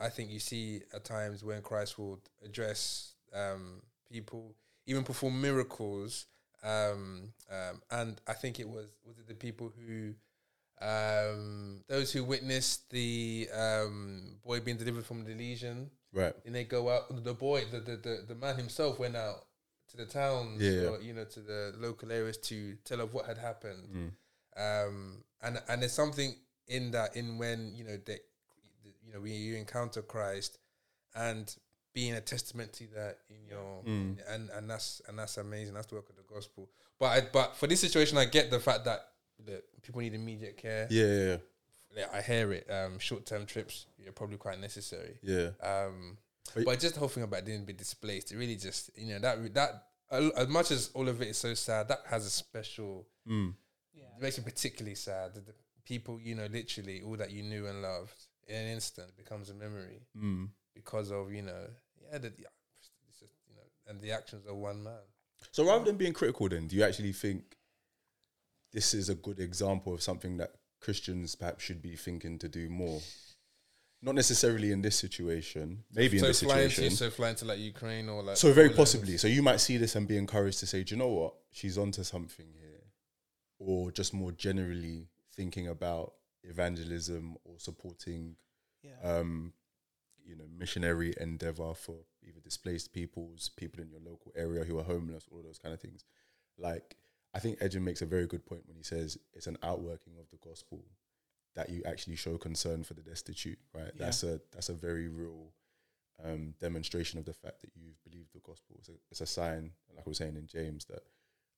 [0.08, 6.28] I think you see at times when Christ will address um, people, even perform miracles,
[6.63, 10.13] um, um, and I think it was was it the people who.
[10.80, 16.36] Um, those who witnessed the um, boy being delivered from the Legion, right.
[16.46, 17.24] and they go out.
[17.24, 19.48] The boy, the the, the, the man himself went out
[19.89, 23.26] to the towns, Yeah, or you know, to the local areas to tell of what
[23.26, 24.13] had happened.
[24.56, 24.86] Mm.
[24.86, 26.36] Um, and and there's something
[26.67, 28.20] in that in when you know that
[29.08, 30.58] you know when you encounter Christ
[31.15, 31.56] and
[31.93, 34.17] being a testament to that in your Mm.
[34.30, 35.74] and and that's and that's amazing.
[35.74, 36.70] That's the work of the gospel.
[37.00, 39.00] But I, but for this situation, I get the fact that
[39.46, 40.88] that people need immediate care.
[40.89, 41.38] Yeah, yeah,
[41.96, 42.70] Yeah, I hear it.
[42.70, 45.17] Um, short term trips are probably quite necessary.
[45.24, 45.52] yeah.
[45.62, 46.17] Um,
[46.54, 49.20] But- but just the whole thing about didn't be displaced, it really just you know
[49.20, 49.72] that that
[50.12, 53.08] uh, as much as all of it is so sad, that has a special.
[53.28, 53.54] Mm.
[53.96, 57.67] It makes me particularly sad that the people you know, literally all that you knew
[57.67, 60.49] and loved in an instant becomes a memory Mm.
[60.73, 61.67] because of you know,
[62.01, 64.99] yeah, the, it's just, you know, and the actions of one man.
[65.51, 67.57] So rather than being critical, then do you actually think
[68.73, 72.69] this is a good example of something that Christians perhaps should be thinking to do
[72.69, 73.01] more?
[74.01, 76.91] Not necessarily in this situation, maybe so in this flying situation.
[76.91, 78.77] to so flying to like Ukraine or like So very Poland.
[78.77, 79.17] possibly.
[79.17, 81.33] So you might see this and be encouraged to say, do you know what?
[81.51, 82.83] She's onto something here.
[83.60, 86.13] Or just more generally thinking about
[86.47, 88.36] evangelism or supporting
[88.83, 88.99] Yeah.
[89.03, 89.53] um,
[90.25, 94.83] you know, missionary endeavor for either displaced peoples, people in your local area who are
[94.83, 96.03] homeless, all those kind of things.
[96.57, 96.97] Like
[97.33, 100.29] I think Ejim makes a very good point when he says it's an outworking of
[100.29, 100.83] the gospel
[101.55, 103.91] that you actually show concern for the destitute, right?
[103.95, 104.05] Yeah.
[104.05, 105.53] That's a that's a very real
[106.23, 108.75] um, demonstration of the fact that you've believed the gospel.
[108.79, 111.03] It's a, it's a sign, like I was saying in James, that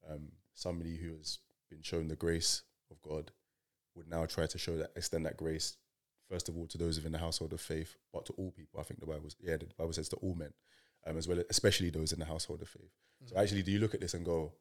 [0.09, 3.31] um, somebody who has been shown the grace of God
[3.95, 5.77] would now try to show that extend that grace
[6.29, 8.79] first of all to those within the household of faith, but to all people.
[8.79, 10.53] I think the Bible, yeah, the Bible says to all men,
[11.07, 12.91] um, as well, especially those in the household of faith.
[13.25, 14.53] So actually, do you look at this and go,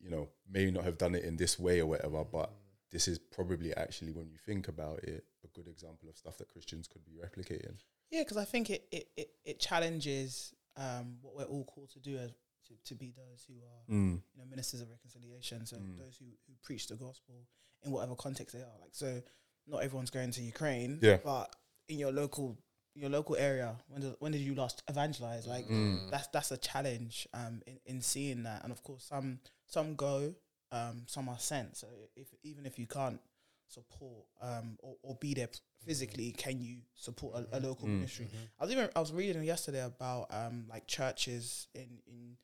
[0.00, 2.50] you know, may not have done it in this way or whatever, but
[2.90, 6.48] this is probably actually, when you think about it, a good example of stuff that
[6.48, 7.76] Christians could be replicating.
[8.10, 12.00] Yeah, because I think it it, it, it challenges um, what we're all called to
[12.00, 12.32] do as
[12.70, 14.22] to, to be those who are Mm.
[14.32, 15.98] you know ministers of reconciliation, so Mm.
[15.98, 17.46] those who, who preach the gospel
[17.82, 18.78] in whatever context they are.
[18.80, 19.22] Like so,
[19.66, 21.18] not everyone's going to Ukraine, Yeah.
[21.30, 21.54] but
[21.88, 22.56] in your local
[22.94, 25.46] your local area, when did, when did you last evangelize?
[25.46, 26.10] Like Mm.
[26.10, 30.34] that's that's a challenge um, in in seeing that, and of course some some go,
[30.72, 31.76] um, some are sent.
[31.76, 33.20] So if even if you can't
[33.68, 35.48] support um, or, or be there
[35.86, 37.94] physically, can you support a, a local Mm.
[37.98, 38.28] ministry?
[38.58, 42.36] I was even I was reading yesterday about um, like churches in in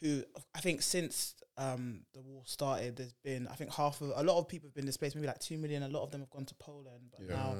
[0.00, 0.22] who
[0.54, 4.38] I think since um, the war started, there's been I think half of a lot
[4.38, 5.82] of people have been displaced, maybe like two million.
[5.82, 7.34] A lot of them have gone to Poland, but Yeah.
[7.36, 7.56] now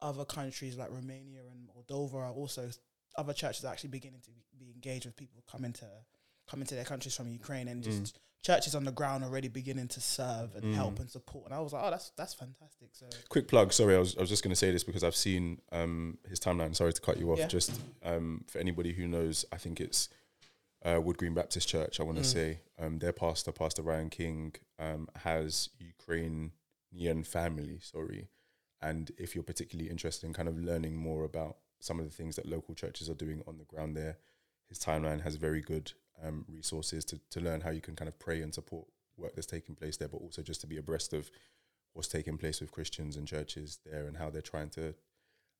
[0.00, 2.70] other countries like Romania and Moldova are also
[3.16, 5.86] other churches are actually beginning to be engaged with people coming to
[6.48, 10.00] coming to their countries from Ukraine and just churches on the ground already beginning to
[10.00, 11.46] serve and help and support.
[11.46, 12.90] And I was like, oh, that's that's fantastic.
[12.92, 13.72] So Quick plug.
[13.72, 16.38] Sorry, I was, I was just going to say this because I've seen um, his
[16.38, 16.76] timeline.
[16.76, 17.38] Sorry to cut you off.
[17.38, 17.46] Yeah.
[17.46, 20.10] Just um, for anybody who knows, I think it's
[20.84, 21.98] uh, Wood Green Baptist Church.
[21.98, 27.78] I want to say um, their pastor, Pastor Ryan King, um, has Ukrainian family.
[27.80, 28.28] Sorry,
[28.82, 32.36] and if you're particularly interested in kind of learning more about some of the things
[32.36, 34.18] that local churches are doing on the ground there,
[34.68, 35.92] his timeline has very good
[36.22, 39.46] um, resources to, to learn how you can kind of pray and support work that's
[39.46, 41.30] taking place there, but also just to be abreast of
[41.92, 44.94] what's taking place with Christians and churches there and how they're trying to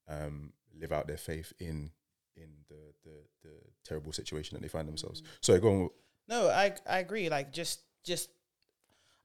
[0.09, 1.91] um, live out their faith in
[2.37, 5.23] in the, the the terrible situation that they find themselves.
[5.41, 5.91] So go on.
[6.29, 7.29] No, I I agree.
[7.29, 8.31] Like just just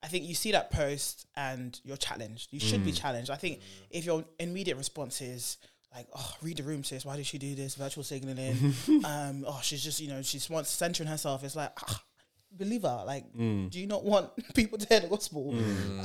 [0.01, 2.53] I think you see that post and you're challenged.
[2.53, 3.29] You should be challenged.
[3.29, 5.57] I think if your immediate response is
[5.93, 7.03] like, oh, read the room, sis.
[7.03, 7.75] Why did she do this?
[7.75, 8.73] Virtue signaling.
[9.05, 11.43] um, oh, she's just, you know, she wants centering herself.
[11.43, 12.03] It's like, ah,
[12.51, 15.55] believer, like, do you not want people to hear the gospel?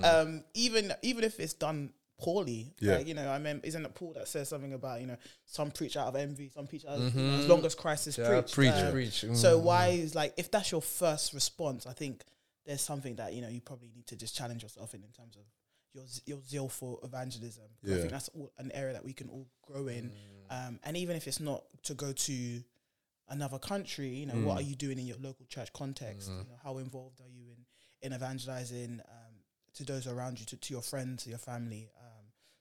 [0.03, 2.75] Um, even even if it's done poorly.
[2.81, 2.97] Yeah.
[2.97, 5.71] Like, you know, I mean, isn't it Paul that says something about, you know, some
[5.71, 8.29] preach out of envy, some preach out of, know, as long as Christ is Yeah,
[8.29, 8.55] preached.
[8.55, 9.21] preach, uh, preach.
[9.35, 9.63] So Mm.
[9.63, 12.25] why is like if that's your first response, I think
[12.65, 15.37] there's something that you know you probably need to just challenge yourself in in terms
[15.37, 15.43] of
[15.93, 17.65] your your zeal for evangelism.
[17.81, 20.11] 'Cause I think that's all, an area that we can all grow in,
[20.51, 20.69] Mm.
[20.69, 22.63] um, and even if it's not to go to
[23.29, 26.29] another country, you know, what are you doing in your local church context?
[26.29, 27.67] You know, how involved are you in
[28.03, 29.35] in evangelizing um,
[29.75, 31.91] to those around you, to, to your friends, to your family?
[31.99, 32.04] Um,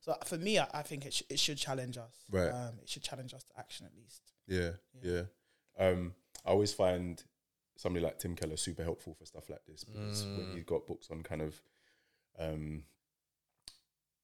[0.03, 2.25] so for me, I, I think it, sh- it should challenge us.
[2.29, 2.49] Right.
[2.49, 4.33] Um, it should challenge us to action at least.
[4.45, 5.21] Yeah, yeah.
[5.79, 6.13] Um,
[6.45, 7.23] I always find
[7.77, 11.07] somebody like Tim Keller super helpful for stuff like this because when he's got books
[11.09, 11.61] on kind of
[12.37, 12.83] um,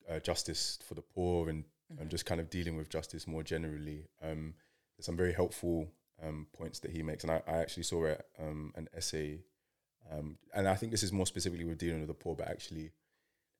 [0.10, 1.64] uh, justice for the poor and,
[1.98, 4.54] and just kind of dealing with justice more generally, um,
[4.98, 5.88] there's some very helpful
[6.22, 7.24] um, points that he makes.
[7.24, 9.40] And I, I actually saw it, um, an essay,
[10.12, 12.92] um, and I think this is more specifically with dealing with the poor, but actually,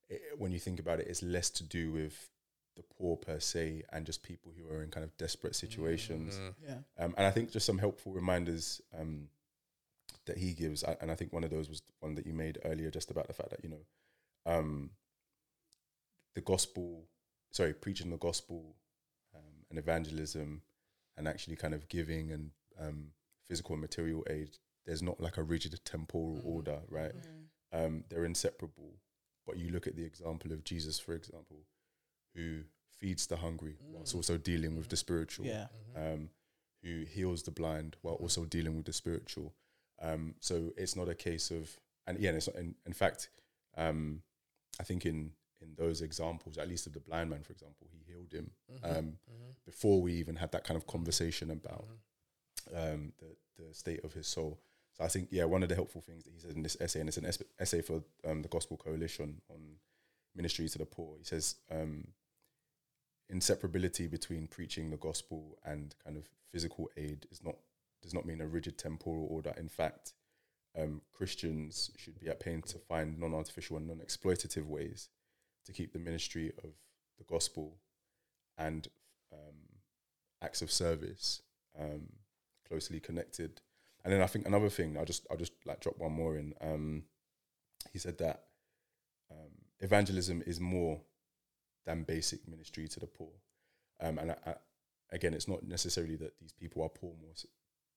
[0.10, 2.30] it, when you think about it, it's less to do with
[2.76, 6.40] the poor per se and just people who are in kind of desperate situations.
[6.66, 6.76] Yeah.
[6.98, 9.28] Um, and I think just some helpful reminders um,
[10.26, 12.34] that he gives, I- and I think one of those was the one that you
[12.34, 13.86] made earlier, just about the fact that you know,
[14.46, 14.92] um,
[16.36, 17.06] the gospel,
[17.52, 18.76] sorry, preaching the gospel,
[19.36, 20.62] um, and evangelism,
[21.18, 23.08] and actually kind of giving and um,
[23.48, 24.58] physical and material aid.
[24.86, 27.12] There's not like a rigid temporal order, right?
[27.74, 28.94] Um, they're inseparable.
[29.50, 31.58] But you look at the example of Jesus, for example,
[32.36, 32.62] who
[33.00, 35.68] feeds the hungry whilst also dealing with the spiritual Yeah.
[35.96, 36.30] um,
[36.84, 39.56] who heals the blind while also dealing with the spiritual.
[40.00, 43.30] Um, so it's not a case of, and yeah, it's not, in, in fact,
[43.76, 44.22] um,
[44.80, 48.00] I think in in those examples, at least of the blind man, for example, he
[48.10, 48.52] healed him
[48.84, 49.18] um,
[49.66, 51.86] before we even had that kind of conversation about
[52.74, 54.60] um, the the state of his soul.
[55.00, 57.00] So I think yeah, one of the helpful things that he says in this essay,
[57.00, 59.78] and it's an es- essay for um, the Gospel Coalition on
[60.36, 61.18] ministry to the poor.
[61.18, 62.10] He says um,
[63.34, 67.56] inseparability between preaching the gospel and kind of physical aid is not
[68.02, 69.54] does not mean a rigid temporal order.
[69.58, 70.14] In fact,
[70.78, 75.10] um, Christians should be at pains to find non-artificial and non-exploitative ways
[75.66, 76.72] to keep the ministry of
[77.18, 77.78] the gospel
[78.58, 78.88] and
[79.34, 79.80] um,
[80.42, 81.42] acts of service
[81.78, 82.08] um,
[82.68, 83.62] closely connected.
[84.04, 86.54] And then I think another thing, I'll just I'll just like drop one more in.
[86.62, 87.04] Um,
[87.92, 88.44] he said that
[89.32, 91.02] um, evangelism is more
[91.86, 93.32] than basic ministry to the poor.
[94.02, 94.56] Um, and I, I,
[95.12, 97.34] again, it's not necessarily that these people are poor more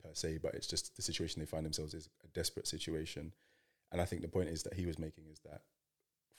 [0.03, 3.33] per se, but it's just the situation they find themselves is a desperate situation.
[3.91, 5.63] And I think the point is that he was making is that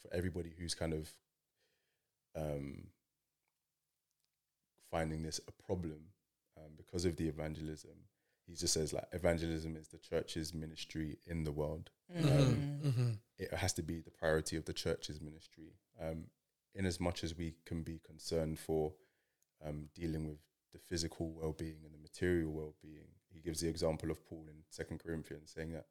[0.01, 1.13] for everybody who's kind of
[2.35, 2.87] um,
[4.91, 5.99] finding this a problem
[6.57, 7.91] um, because of the evangelism,
[8.47, 11.89] he just says like evangelism is the church's ministry in the world.
[12.15, 15.73] Um, It has to be the priority of the church's ministry.
[15.99, 16.25] Um,
[16.75, 18.93] in as much as we can be concerned for
[19.63, 20.39] um, dealing with
[20.73, 24.99] the physical well-being and the material well-being, he gives the example of Paul in Second
[24.99, 25.85] Corinthians, saying that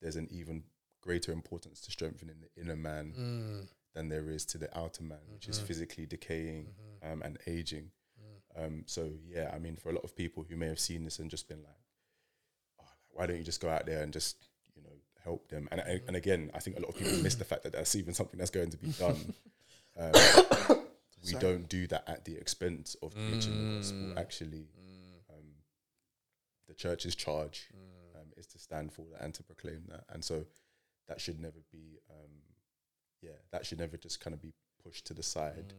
[0.00, 0.64] there's an even
[1.02, 3.14] greater importance to strengthening the inner man
[3.94, 7.90] than there is to the outer man, which is physically decaying um, and aging.
[8.56, 11.18] Um, so yeah, I mean, for a lot of people who may have seen this
[11.18, 11.78] and just been like,
[12.80, 14.36] oh, like, why don't you just go out there and just
[14.74, 14.90] you know
[15.24, 15.68] help them?
[15.70, 17.94] And I- and again, I think a lot of people miss the fact that that's
[17.94, 19.34] even something that's going to be done.
[19.96, 20.12] Um,
[21.24, 24.18] we don't do that at the expense of preaching the gospel.
[24.18, 24.68] Actually,
[25.30, 25.44] um,
[26.68, 27.68] the church's charge
[28.20, 30.44] um, is to stand for that and to proclaim that, and so
[31.08, 32.30] that should never be, um,
[33.20, 35.74] yeah, that should never just kind of be pushed to the side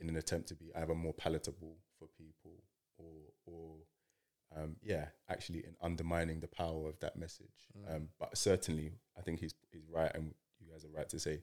[0.00, 2.62] in an attempt to be either more palatable for people
[2.98, 3.06] or
[3.46, 3.76] or
[4.56, 7.68] um, yeah, actually in undermining the power of that message.
[7.76, 7.96] Mm.
[7.96, 11.40] Um, but certainly, I think he's he's right, and you guys are right to say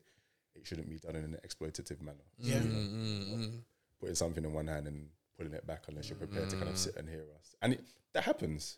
[0.56, 2.24] it shouldn't be done in an exploitative manner.
[2.39, 2.60] Yeah.
[2.60, 3.60] Mm, mm,
[3.99, 6.78] putting something in one hand and pulling it back unless you're prepared to kind of
[6.78, 7.84] sit and hear us, and it,
[8.14, 8.78] that happens.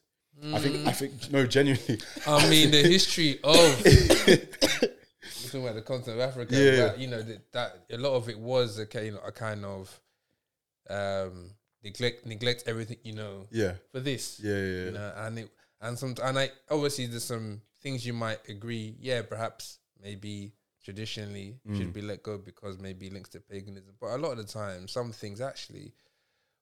[0.54, 2.00] I think I think no, genuinely.
[2.28, 3.84] I mean, the history of
[5.46, 6.56] talking about the continent of Africa.
[6.56, 6.76] Yeah.
[6.88, 10.00] that, you know that, that a lot of it was a kind, a kind of
[10.90, 11.52] um,
[11.84, 12.98] neglect, neglect everything.
[13.04, 14.40] You know, Yeah, for this.
[14.40, 14.62] yeah, yeah.
[14.62, 14.86] yeah.
[14.86, 15.50] You know, and it
[15.82, 18.96] and some and I obviously there's some things you might agree.
[19.00, 20.54] Yeah, perhaps maybe
[20.84, 21.78] traditionally Mm.
[21.78, 23.96] should be let go because maybe links to paganism.
[24.00, 25.94] But a lot of the time, some things actually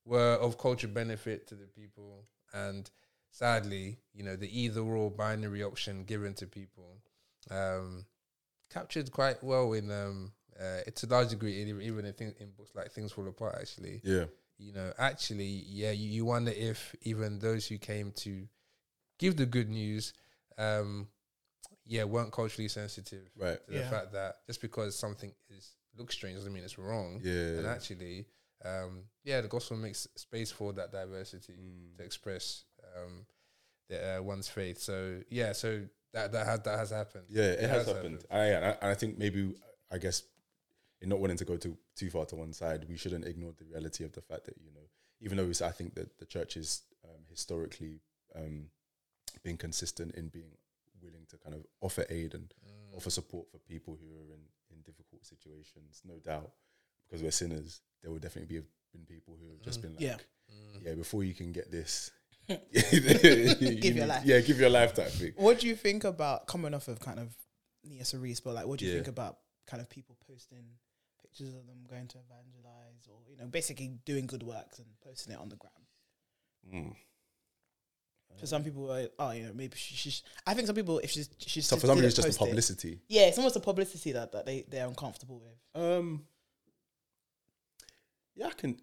[0.06, 2.90] were of cultural benefit to the people, and
[3.32, 7.02] sadly, you know, the either or binary option given to people
[7.52, 8.06] um,
[8.72, 12.72] captured quite well in um, uh, to a large degree, even in, thing, in books
[12.76, 13.58] like Things Fall Apart.
[13.60, 14.26] Actually, yeah.
[14.58, 18.48] You know, actually, yeah, you, you wonder if even those who came to
[19.20, 20.14] give the good news,
[20.58, 21.08] um,
[21.86, 23.60] yeah, weren't culturally sensitive Right.
[23.68, 27.22] to the fact that just because something is looks strange doesn't mean it's wrong.
[27.24, 27.58] Yeah.
[27.58, 28.26] And actually,
[28.64, 31.98] um, yeah, the gospel makes space for that diversity Mm.
[31.98, 32.64] to express
[32.98, 33.26] um,
[33.90, 34.80] the, uh, one's faith.
[34.80, 37.26] So yeah, so that that has that has happened.
[37.30, 38.26] Yeah, it, has, happened.
[38.32, 39.54] I, I, I think maybe,
[39.92, 40.24] I guess,
[41.06, 43.66] in not wanting to go too too far to one side, we shouldn't ignore the
[43.66, 44.82] reality of the fact that you know,
[45.22, 48.02] even though I think that the church is um, historically
[48.36, 48.66] um,
[49.44, 50.52] being consistent in being
[51.02, 52.52] willing to kind of offer aid and
[52.98, 54.42] offer support for people who are in,
[54.72, 56.52] in difficult situations, no doubt,
[57.08, 57.82] because we're sinners.
[58.02, 60.18] There will definitely be been people who have just been like, Yeah.
[60.84, 62.12] yeah, before you can get this,
[62.48, 64.22] Give you your need- life.
[64.26, 65.34] Yeah, give your life type thing.
[65.36, 67.36] What do you think about coming off of kind of
[67.84, 68.98] Nia Cerise, but like, what do you Yeah.
[68.98, 69.38] think about
[69.68, 70.66] kind of people posting
[71.36, 75.34] pictures of them going to evangelize or you know basically doing good works and posting
[75.34, 75.72] it on the gram?
[76.74, 76.96] Mm.
[78.40, 80.22] For some people, are, oh, you know, maybe she, she's.
[80.46, 83.00] I think some people, if she's, she's So for somebody, it's just the publicity.
[83.08, 85.82] Yeah, it's almost a publicity that, that they they're uncomfortable with.
[85.82, 86.26] Um,
[88.36, 88.78] yeah, I can,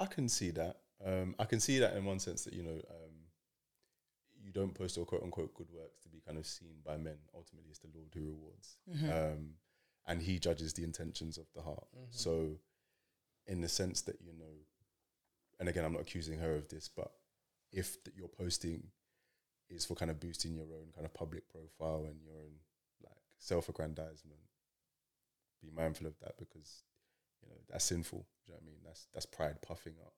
[0.00, 0.78] I can see that.
[1.06, 3.14] Um, I can see that in one sense that you know, um,
[4.42, 7.18] you don't post your quote unquote good works to be kind of seen by men.
[7.32, 9.08] Ultimately, it's the Lord who rewards, Mm-hmm.
[9.10, 9.50] um,
[10.06, 11.86] and He judges the intentions of the heart.
[12.10, 12.56] So,
[13.46, 14.66] in the sense that you know,
[15.58, 17.10] and again, I'm not accusing her of this, but
[17.72, 18.88] if th- your posting
[19.68, 22.52] is for kind of boosting your own kind of public profile and your own
[23.04, 24.40] like self-aggrandizement,
[25.62, 26.82] be mindful of that because
[27.42, 28.26] you know that's sinful.
[28.46, 28.80] Do you know what I mean?
[28.84, 30.14] That's that's pride puffing up.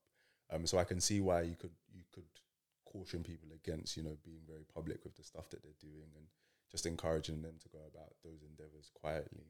[0.53, 2.24] Um, so I can see why you could you could
[2.85, 6.26] caution people against you know being very public with the stuff that they're doing and
[6.70, 9.47] just encouraging them to go about those endeavors quietly.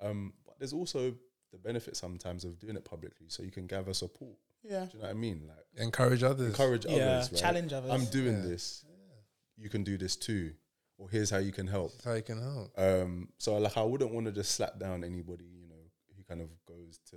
[0.00, 1.14] Um, but there's also
[1.52, 4.36] the benefit sometimes of doing it publicly, so you can gather support.
[4.62, 4.86] Yeah.
[4.86, 5.42] Do you know what I mean?
[5.46, 6.48] Like Encourage others.
[6.48, 7.40] encourage Yeah, others, right?
[7.40, 7.90] challenge others.
[7.90, 8.84] I'm doing this.
[9.56, 10.52] You can do this too,
[10.98, 11.92] or here's how you can help.
[11.92, 12.72] That's how you can help.
[12.76, 15.74] Um, so like I wouldn't want to just slap down anybody, you know,
[16.16, 17.16] who kind of goes to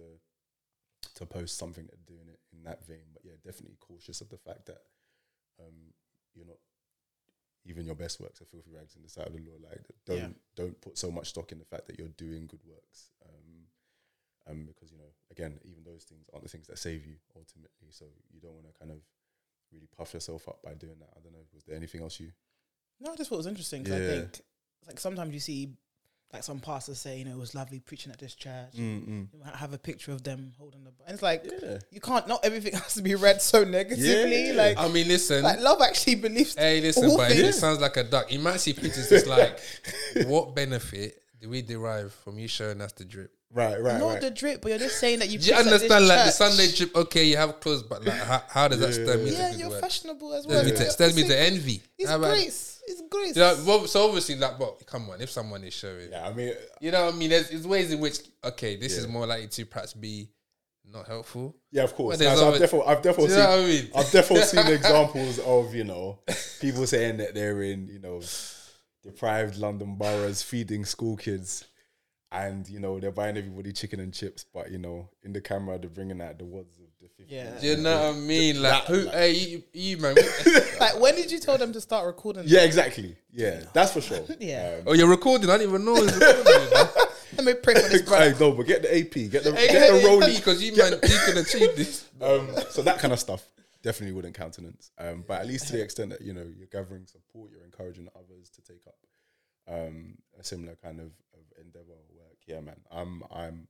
[1.15, 3.05] to post something and doing it in that vein.
[3.13, 4.81] But yeah, definitely cautious of the fact that
[5.59, 5.73] um,
[6.35, 6.57] you're not
[7.65, 9.57] even your best works are filthy rags in the sight of the law.
[9.69, 10.27] Like don't Yeah.
[10.55, 13.11] don't put so much stock in the fact that you're doing good works.
[13.25, 13.65] Um,
[14.49, 17.87] um, because you know, again, even those things aren't the things that save you ultimately.
[17.91, 18.99] So you don't want to kind of
[19.73, 21.09] really puff yourself up by doing that.
[21.17, 21.45] I don't know.
[21.53, 22.31] Was there anything else you?
[23.01, 24.05] No, I just thought it was interesting 'cause I Yeah.
[24.05, 24.41] think
[24.85, 25.75] like sometimes you see
[26.33, 28.73] like some pastors say, you oh, know, it was lovely preaching at this church.
[28.75, 29.27] Mm-mm.
[29.31, 30.91] You might have a picture of them holding the.
[31.05, 31.77] And it's like Yeah.
[31.89, 32.27] you can't.
[32.27, 34.47] Not everything has to be read so negatively.
[34.47, 34.53] Yeah.
[34.53, 35.43] Like, I mean, listen.
[35.43, 36.55] like love actually believes.
[36.55, 38.31] Hey, listen, all but it sounds like a duck.
[38.31, 39.59] You might see pictures just like,
[40.25, 43.31] what benefit do we derive from you showing us the drip?
[43.53, 44.21] Right, right, Not right.
[44.21, 45.39] the drip, but you're just saying that you.
[45.39, 46.07] Do you preach at this understand?
[46.07, 46.31] Like the.
[46.31, 49.51] Sunday drip, okay, you have clothes, but like, how, how does that stir me Yeah,
[49.51, 49.81] to you're work?
[49.81, 50.59] fashionable as well.
[50.63, 51.81] Stirs me, to, stirs me it's to envy.
[51.97, 52.81] It's How about- grace.
[52.89, 53.35] It's grace.
[53.35, 56.33] You know, well, so obviously, like, but come on, if someone is showing, yeah, I
[56.33, 59.25] mean, you know, what I mean, there's, there's ways in which, okay, this is more
[59.27, 60.29] likely to perhaps be
[60.89, 61.53] not helpful.
[61.71, 62.17] yeah, of course.
[62.17, 63.91] But Now, so I've definitely, I've definitely, Do you know seen, I mean?
[63.95, 66.19] I've definitely seen examples of you know
[66.61, 68.21] people saying that they're in you know
[69.11, 71.65] deprived London boroughs feeding school kids,
[72.31, 75.77] and you know they're buying everybody chicken and chips, but you know in the camera
[75.79, 77.33] they're bringing out the words of the 50.
[77.33, 77.59] Yeah.
[77.59, 78.61] Do you know what I mean?
[78.61, 79.01] Like, That- who?
[79.03, 80.15] like- hey, you, you man.
[80.79, 82.43] like, when did you tell them to start recording?
[82.45, 83.15] Yeah, exactly.
[83.31, 84.25] Yeah, that's for sure.
[84.39, 84.77] Yeah.
[84.79, 85.49] Um, oh, you're recording.
[85.49, 85.95] I didn't even know.
[85.95, 87.03] It was recording.
[87.37, 88.31] Let me pray for this brother.
[88.31, 90.33] hey, no, but get the AP, get the hey, get the rolling.
[90.35, 92.05] because you man, you can achieve this.
[92.21, 93.45] um, so that kind of stuff
[93.87, 94.91] definitely wouldn't countenance.
[94.97, 98.09] Um, but at least to the extent that you know you're gathering support, you're encouraging
[98.15, 98.99] others to take up
[99.67, 102.37] um, a similar kind of, of endeavor or work.
[102.45, 102.79] Yeah, man.
[102.91, 103.67] I'm I'm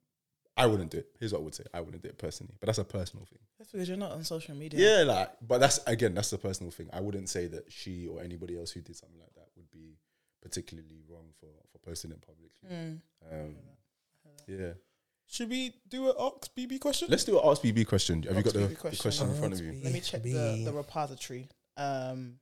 [0.57, 1.09] I wouldn't do it.
[1.19, 3.39] Here's what I would say: I wouldn't do it personally, but that's a personal thing.
[3.59, 4.79] That's because you're not on social media.
[4.79, 6.89] Yeah, like, but that's again, that's a personal thing.
[6.91, 9.99] I wouldn't say that she or anybody else who did something like that would be
[10.41, 12.69] particularly wrong for for posting it publicly.
[12.71, 13.01] Mm.
[13.31, 13.55] Um,
[14.47, 14.73] yeah.
[15.29, 17.09] Should we do an Ask BB question?
[17.11, 18.23] Let's do an Ask BB question.
[18.23, 19.01] Have you got the, BB the question.
[19.01, 19.79] question in front of you?
[19.83, 21.49] Let me check the, the repository.
[21.75, 22.35] Um,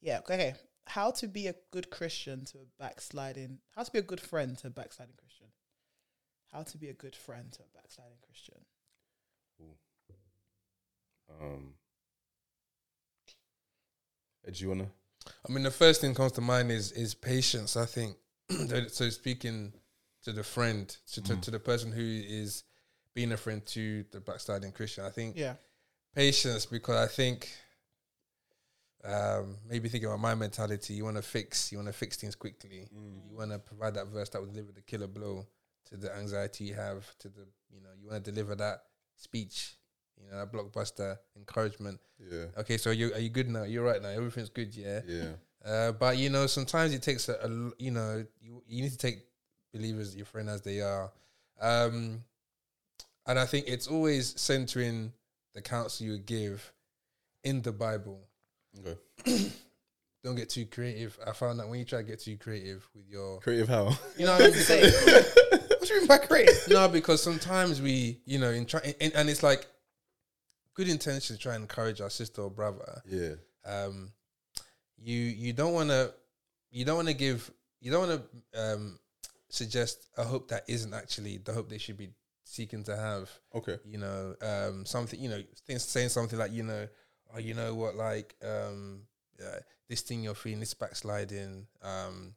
[0.00, 0.54] yeah, okay.
[0.86, 3.58] How to be a good Christian to a backsliding?
[3.76, 5.46] How to be a good friend to a backsliding Christian?
[6.52, 8.56] How to be a good friend to a backsliding Christian?
[11.40, 11.74] Um,
[14.46, 14.88] Ed, do you wanna?
[15.48, 17.76] I mean, the first thing comes to mind is is patience.
[17.76, 18.16] I think.
[18.88, 19.72] so speaking
[20.24, 22.64] to the friend, to, to, to the person who is
[23.14, 25.54] being a friend to the backsliding Christian, I think Yeah.
[26.14, 27.48] patience because I think
[29.04, 32.34] um, maybe thinking about my mentality, you want to fix, you want to fix things
[32.34, 32.86] quickly.
[32.92, 35.46] You want to provide that verse that will deliver the killer blow
[35.86, 38.82] to the anxiety you have, to the you know, you want to deliver that
[39.16, 39.76] speech,
[40.22, 41.98] you know, that blockbuster encouragement.
[42.18, 42.46] Yeah.
[42.58, 43.62] Okay, so you are you good now?
[43.62, 44.08] You're right now.
[44.10, 45.00] Everything's good, yeah.
[45.06, 45.30] Yeah.
[45.64, 49.20] Uh, but you know, sometimes it takes a you know, you, you need to take
[49.72, 51.10] believers, your friend as they are,
[51.60, 52.22] um,
[53.26, 55.12] and I think it's always centering
[55.54, 56.72] the counsel you give
[57.44, 58.20] in the Bible.
[58.78, 59.50] Okay.
[60.24, 61.18] Don't get too creative.
[61.26, 63.90] I found that when you try to get too creative with your, Creative how?
[64.18, 64.52] you know, what I mean?
[64.54, 66.62] Say, what do you mean by creative?
[66.68, 69.66] no, because sometimes we, you know, in try, and, and it's like
[70.74, 73.00] good intention to try and encourage our sister or brother.
[73.08, 73.34] Yeah.
[73.64, 74.12] um,
[75.02, 76.12] you you don't want to
[76.70, 77.50] you don't want to give
[77.80, 78.98] you don't want to um,
[79.50, 82.10] suggest a hope that isn't actually the hope they should be
[82.44, 83.30] seeking to have.
[83.54, 83.78] Okay.
[83.84, 86.88] You know, um, something you know, things saying something like you know,
[87.34, 89.02] oh, you know what, like um,
[89.40, 91.66] uh, this thing you're feeling, this backsliding.
[91.82, 92.34] Um,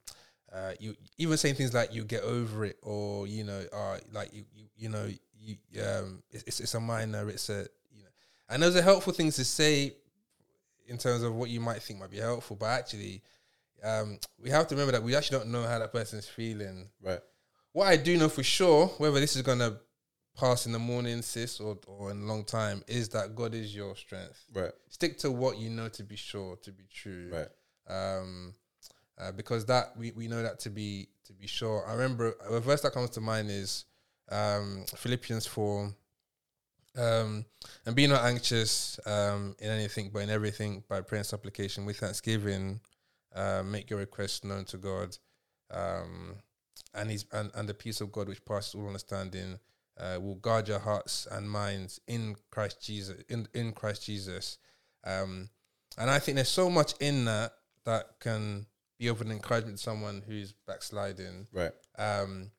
[0.52, 4.32] uh, you even saying things like you get over it, or you know, uh, like
[4.32, 5.08] you you, you know,
[5.40, 8.10] you um, it's, it's it's a minor, it's a you know,
[8.50, 9.94] and those are helpful things to say
[10.86, 13.22] in terms of what you might think might be helpful, but actually,
[13.84, 16.88] um, we have to remember that we actually don't know how that person's feeling.
[17.02, 17.20] Right.
[17.72, 19.78] What I do know for sure, whether this is gonna
[20.38, 23.74] pass in the morning, sis, or or in a long time, is that God is
[23.74, 24.44] your strength.
[24.52, 24.72] Right.
[24.88, 27.30] Stick to what you know to be sure, to be true.
[27.32, 27.48] Right.
[27.88, 28.54] um,
[29.18, 31.84] uh, because that we, we know that to be to be sure.
[31.86, 33.84] I remember a verse that comes to mind is
[34.30, 35.94] um, Philippians four.
[36.96, 37.44] Um,
[37.86, 41.98] and be not anxious um, in anything, but in everything by prayer and supplication with
[41.98, 42.78] thanksgiving,
[43.34, 45.16] uh, make your requests known to God,
[45.70, 46.36] um,
[46.94, 49.58] and His and, and the peace of God which passes all understanding
[49.98, 53.22] uh, will guard your hearts and minds in Christ Jesus.
[53.28, 54.58] In in Christ Jesus,
[55.04, 55.48] um,
[55.98, 57.52] and I think there's so much in that
[57.84, 58.66] that can
[58.98, 61.72] be of an encouragement to someone who's backsliding, Right.
[61.98, 62.50] um,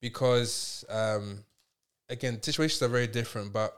[0.00, 1.44] because um,
[2.08, 3.76] again, situations are very different, but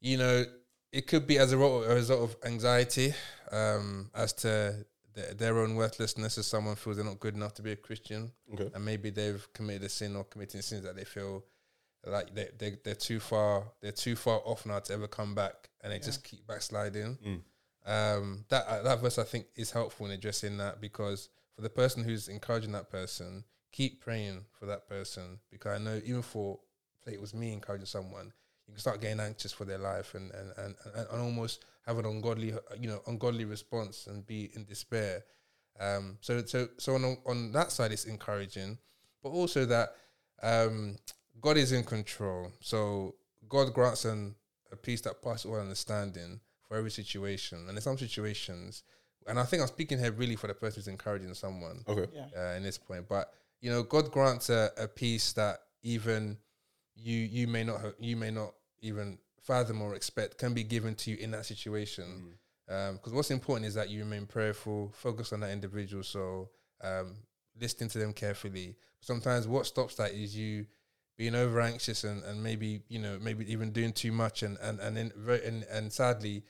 [0.00, 0.44] you know,
[0.92, 3.14] it could be as a result, a result of anxiety
[3.50, 4.84] um, as to
[5.14, 8.32] their, their own worthlessness as someone feels they're not good enough to be a Christian,
[8.54, 8.70] Okay.
[8.74, 11.44] and maybe they've committed a sin or committing sins that they feel
[12.04, 15.68] like they they they're too far they're too far off now to ever come back,
[15.82, 17.18] and they just keep backsliding.
[17.84, 21.68] Um, that uh, that verse I think is helpful in addressing that because for the
[21.70, 26.60] person who's encouraging that person, keep praying for that person because I know even for
[27.04, 28.32] say it was me encouraging someone,
[28.68, 31.98] you can start getting anxious for their life and and, and, and, and almost have
[31.98, 35.24] an ungodly you know ungodly response and be in despair.
[35.80, 38.78] Um, so so so on on that side it's encouraging,
[39.22, 39.94] but also that
[40.42, 40.96] um,
[41.40, 42.52] God is in control.
[42.60, 43.14] So
[43.48, 44.34] God grants an
[44.70, 47.66] a peace that passes all understanding for every situation.
[47.68, 48.84] And in some situations,
[49.26, 52.06] and I think I'm speaking here really for the person who's encouraging someone Okay.
[52.36, 53.06] uh, in this point.
[53.08, 53.30] But
[53.60, 56.38] you know, God grants a, a peace that even
[56.94, 60.94] you you may not ha- you may not even fathom or expect can be given
[60.96, 62.34] to you in that situation.
[62.66, 66.02] Because what's important is that you remain prayerful, focus on that individual.
[66.02, 66.48] So
[66.82, 67.16] um,
[67.60, 68.76] listening to them carefully.
[69.00, 70.66] Sometimes what stops that is you
[71.18, 74.80] being over anxious and, and maybe you know maybe even doing too much and and
[74.80, 75.12] and then
[75.44, 76.42] and, and sadly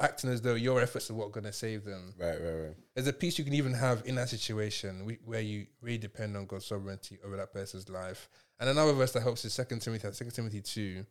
[0.00, 2.40] acting as though your efforts are what going to save them Right.
[2.40, 2.52] Right.
[2.52, 2.76] Right.
[2.94, 6.36] there's a piece you can even have in that situation we, where you really depend
[6.36, 8.28] on God's sovereignty over that person's life.
[8.60, 11.04] And another verse that helps is Second Timothy, Second Timothy two,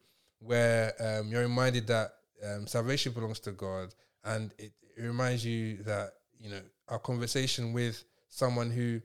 [0.44, 2.12] where um, you're reminded that
[2.46, 7.74] um, salvation belongs to God, and it, it reminds you that you know our conversation
[7.74, 9.02] with someone who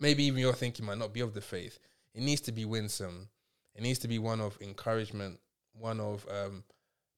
[0.00, 1.78] maybe even you're thinking might not be of the faith.
[2.14, 3.28] It needs to be winsome.
[3.74, 5.38] It needs to be one of encouragement,
[5.72, 6.64] one of um,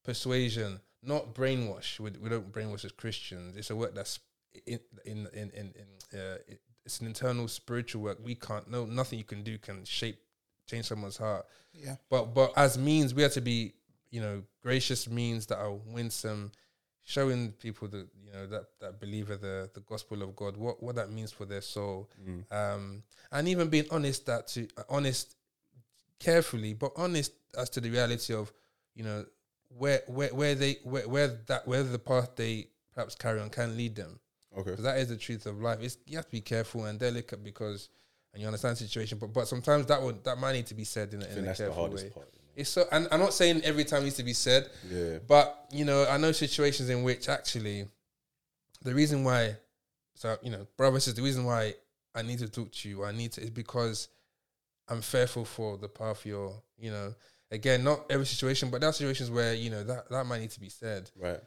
[0.05, 1.99] persuasion, not brainwash.
[2.01, 3.57] We, we don't brainwash as Christians.
[3.57, 4.19] It's a work that's
[4.67, 8.19] in in in in, in uh, it, it's an internal spiritual work.
[8.23, 10.19] We can't no nothing you can do can shape
[10.71, 11.47] change someone's heart.
[11.75, 11.97] Yeah.
[12.09, 13.75] But but as means we have to be
[14.11, 16.53] you know gracious means that are winsome,
[17.05, 20.83] showing people that you know that that believe in the the gospel of God what
[20.83, 22.09] what that means for their soul,
[22.51, 23.03] um,
[23.33, 25.37] and even being honest that to uh, honest
[26.19, 28.53] carefully but honest as to the reality of
[28.95, 29.25] you know
[29.69, 33.77] where where where they where, where that where the path they perhaps carry on can
[33.77, 34.19] lead them
[34.59, 34.71] Okay.
[34.71, 35.79] because that is the truth of life.
[35.81, 37.89] It's you have to be careful and delicate because
[38.33, 40.85] and you understand the situation, but but sometimes that would that might need to be
[40.85, 42.11] said in a, I in think a that's the careful hardest way.
[42.11, 42.29] part.
[42.33, 42.45] you know.
[42.57, 45.19] It's so, and I'm not saying every time needs to be said, Yeah.
[45.27, 47.87] but you know, I know situations in which actually
[48.83, 49.57] the reason why,
[50.15, 51.75] so you know, brother says the reason why
[52.15, 54.09] I need to talk to you, I need to, is because
[54.89, 57.15] I'm fearful for the path you're, you know,
[57.53, 60.51] again, not every situation, but there are situations where you know that that might need
[60.51, 61.11] to be said.
[61.17, 61.41] Right.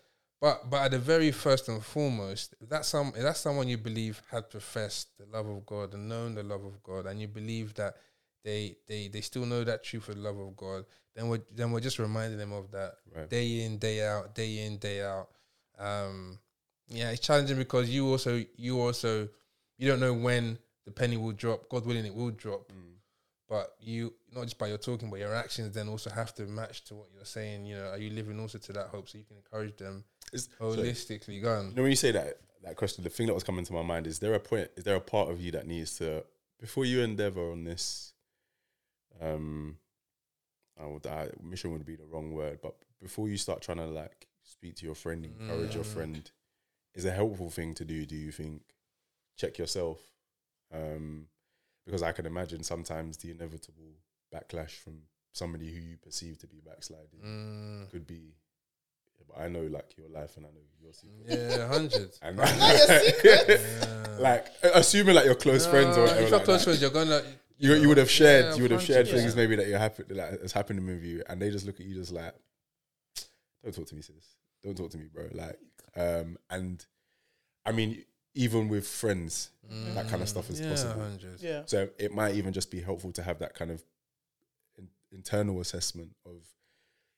[0.44, 3.78] But but at the very first and foremost, if that's some if that's someone you
[3.78, 7.30] believe had professed the love of God and known the love of God, and you
[7.30, 7.96] believe that
[8.44, 10.84] they they they still know that truth of the love of God,
[11.16, 13.30] then we're then we're just reminding them of that Right.
[13.30, 15.30] day in day out, day in day out.
[15.80, 16.38] Um,
[16.90, 19.30] yeah, it's challenging because you also you also
[19.78, 21.70] you don't know when the penny will drop.
[21.70, 22.70] God willing, it will drop.
[23.48, 26.84] But you not just by your talking, but your actions then also have to match
[26.86, 27.66] to what you're saying.
[27.66, 30.04] You know, are you living also to that hope so you can encourage them
[30.34, 31.42] Is, holistically?
[31.42, 31.70] Go on.
[31.70, 33.82] you know when you say that that question, the thing that was coming to my
[33.84, 34.70] mind is there a point?
[34.76, 36.24] Is there a part of you that needs to
[36.60, 38.14] before you endeavor on this?
[39.22, 39.78] Um,
[40.82, 43.86] I would I, mission would be the wrong word, but before you start trying to
[43.86, 45.94] like speak to your friend, encourage your Mm.
[45.94, 46.32] friend,
[46.96, 48.06] is a helpful thing to do.
[48.06, 48.62] Do you think?
[49.36, 50.00] Check yourself,
[50.72, 51.28] um,
[51.86, 53.96] because I can imagine sometimes the inevitable
[54.34, 58.36] backlash from somebody who you perceive to be backsliding Mm, could be.
[59.28, 61.26] But I know like your life, and I know your secret.
[61.28, 62.12] yeah, hundred.
[62.22, 64.18] And Yeah.
[64.20, 66.92] like assuming like your close friends or whatever, if you're like close that, friends, you're
[66.92, 67.22] gonna.
[67.58, 69.10] you, you would have shared Yeah, you would have shared 100%.
[69.12, 71.86] things maybe that you're happy like that's happening with you, and they just look at
[71.86, 72.34] you just like,
[73.64, 74.36] don't talk to me, sis.
[74.62, 75.28] Don't talk to me, bro.
[75.34, 75.60] Like,
[75.96, 76.86] um, and
[77.66, 78.04] I mean,
[78.36, 79.50] even with friends,
[79.96, 81.02] that kind of stuff is Mm, yeah, possible.
[81.02, 81.42] hundred.
[81.42, 81.62] Yeah.
[81.66, 83.84] So it might even just be helpful to have that kind of
[84.78, 86.42] in, internal assessment of,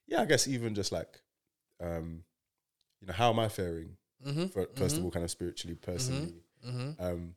[0.06, 1.20] yeah, I guess even just like,
[1.80, 2.22] um,
[3.00, 5.04] you know, how am I faring Mhm, fir- 1st of mhm.
[5.04, 6.34] all, kind of spiritually, personally.
[6.66, 6.96] Mhm.
[7.00, 7.36] Um,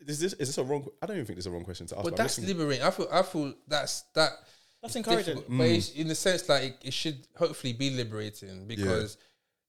[0.00, 0.86] is this is this a wrong?
[1.02, 2.04] I don't even think this is a wrong question to ask.
[2.04, 2.84] But I'm that's liberating.
[2.84, 3.08] I feel.
[3.10, 4.32] I feel that's that.
[4.80, 5.34] That's encouraging.
[5.34, 9.18] difficult, But it's in the sense like it, it should hopefully be liberating because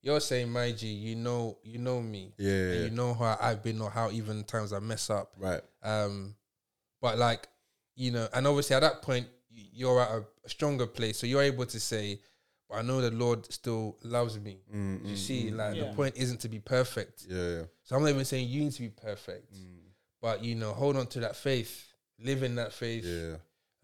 [0.04, 2.32] you're saying, my G, you know, you know me.
[2.38, 2.80] Yeah, yeah, yeah.
[2.86, 5.34] You know how I've been or how even times I mess up.
[5.38, 5.62] right.
[5.82, 6.36] Um,
[7.02, 7.48] but like,
[7.96, 11.42] you know, and obviously at that point you're at a, a stronger place, so you're
[11.42, 12.22] able to say,
[12.70, 15.56] "But I know the Lord still loves me." Mm, you mm, see, mm.
[15.58, 15.86] like Yeah.
[15.90, 17.26] the point isn't to be perfect.
[17.28, 17.64] Yeah, yeah.
[17.84, 19.80] So I'm not even saying you need to be perfect, Mm.
[20.22, 23.06] but you know, hold on to that faith, live in that faith.
[23.06, 23.36] Yeah,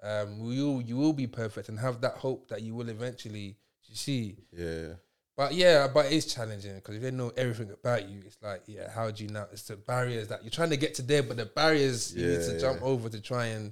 [0.03, 3.57] Um, you will you will be perfect and have that hope that you will eventually.
[3.88, 4.93] You see, yeah,
[5.38, 8.89] but yeah, but it's challenging because if they know everything about you, it's like, yeah,
[8.91, 9.47] how do you now?
[9.51, 12.39] It's the barriers that you're trying to get to there, but the barriers you need
[12.41, 13.71] Yeah, to jump over to try and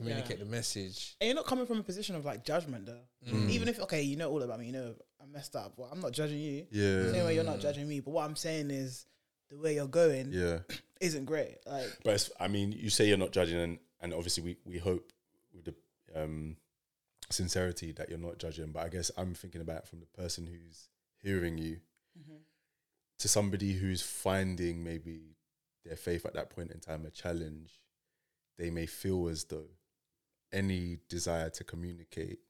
[0.00, 1.16] communicate the message.
[1.20, 3.30] And you're not coming from a position of like judgment though.
[3.30, 3.50] Mm.
[3.50, 5.74] Even if okay, you know all about me, you know I messed up.
[5.76, 6.66] Well, I'm not judging you.
[6.70, 8.00] yeah, Same way you're not judging me.
[8.00, 9.06] But what I'm saying is
[9.50, 10.58] the way you're going yeah.
[11.00, 11.56] isn't great.
[11.66, 14.78] Like But it's, I mean, you say you're not judging, and, and obviously we, we
[14.78, 15.12] hope
[15.54, 15.74] with the
[16.14, 16.56] um,
[17.30, 18.72] sincerity that you're not judging.
[18.72, 20.88] But I guess I'm thinking about it from the person who's
[21.22, 21.80] hearing you
[23.18, 25.36] to somebody who's finding maybe
[25.84, 27.80] their faith at that point in time a challenge.
[28.58, 29.68] They may feel as though
[30.52, 32.40] any desire to communicate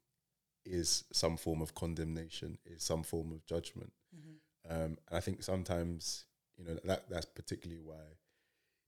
[0.65, 3.93] is some form of condemnation, is some form of judgment.
[4.69, 6.27] Um, and I think sometimes,
[6.57, 8.03] you know, that that's particularly why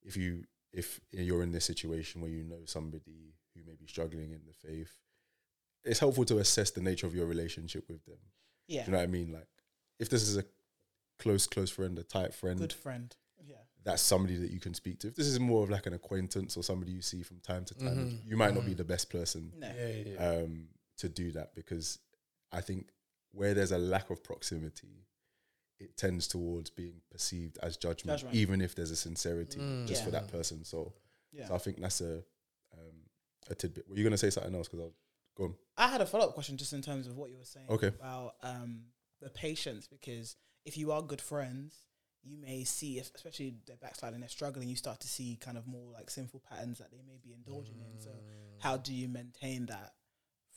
[0.03, 4.33] if you if you're in this situation where you know somebody who may be struggling
[4.33, 4.93] in the faith,
[5.85, 8.19] it's helpful to assess the nature of your relationship with them.
[8.69, 9.33] yeah, Do you know what I mean?
[9.33, 9.49] Like
[9.99, 10.45] if this is a
[11.19, 13.15] close, close friend, a tight friend, good friend.
[13.85, 13.91] Yeah.
[13.93, 15.09] that's somebody that you can speak to.
[15.09, 17.75] If this is more of like an acquaintance or somebody you see from time to
[17.75, 18.27] time, Mhm.
[18.27, 19.67] you might not be the best person No.
[19.67, 20.29] Yeah, yeah, yeah.
[20.29, 20.69] um,
[20.99, 21.99] to do that because
[22.53, 22.91] I think
[23.33, 25.07] where there's a lack of proximity,
[25.81, 28.37] it tends towards being perceived as judgment, Judgment.
[28.37, 29.87] even if there's a sincerity Mm.
[29.89, 30.65] just for that person.
[30.65, 30.95] So,
[31.33, 31.49] Yeah.
[31.49, 32.25] so I think that's a
[32.75, 33.11] um,
[33.49, 33.89] a tidbit.
[33.89, 34.69] Were you going to say something else?
[34.69, 34.95] Because I'll
[35.35, 35.57] go on.
[35.77, 37.89] I had a follow up question just in terms of what you were saying Okay.
[37.89, 41.83] about um, the patience because if you are good friends,
[42.25, 45.91] you may see, especially they're backsliding, they're struggling, you start to see kind of more
[45.93, 48.01] like sinful patterns that they may be indulging in.
[48.01, 48.63] So, mm.
[48.63, 49.93] how do you maintain that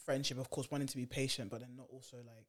[0.05, 0.37] friendship?
[0.39, 2.47] Of course, wanting to be patient, but then not also like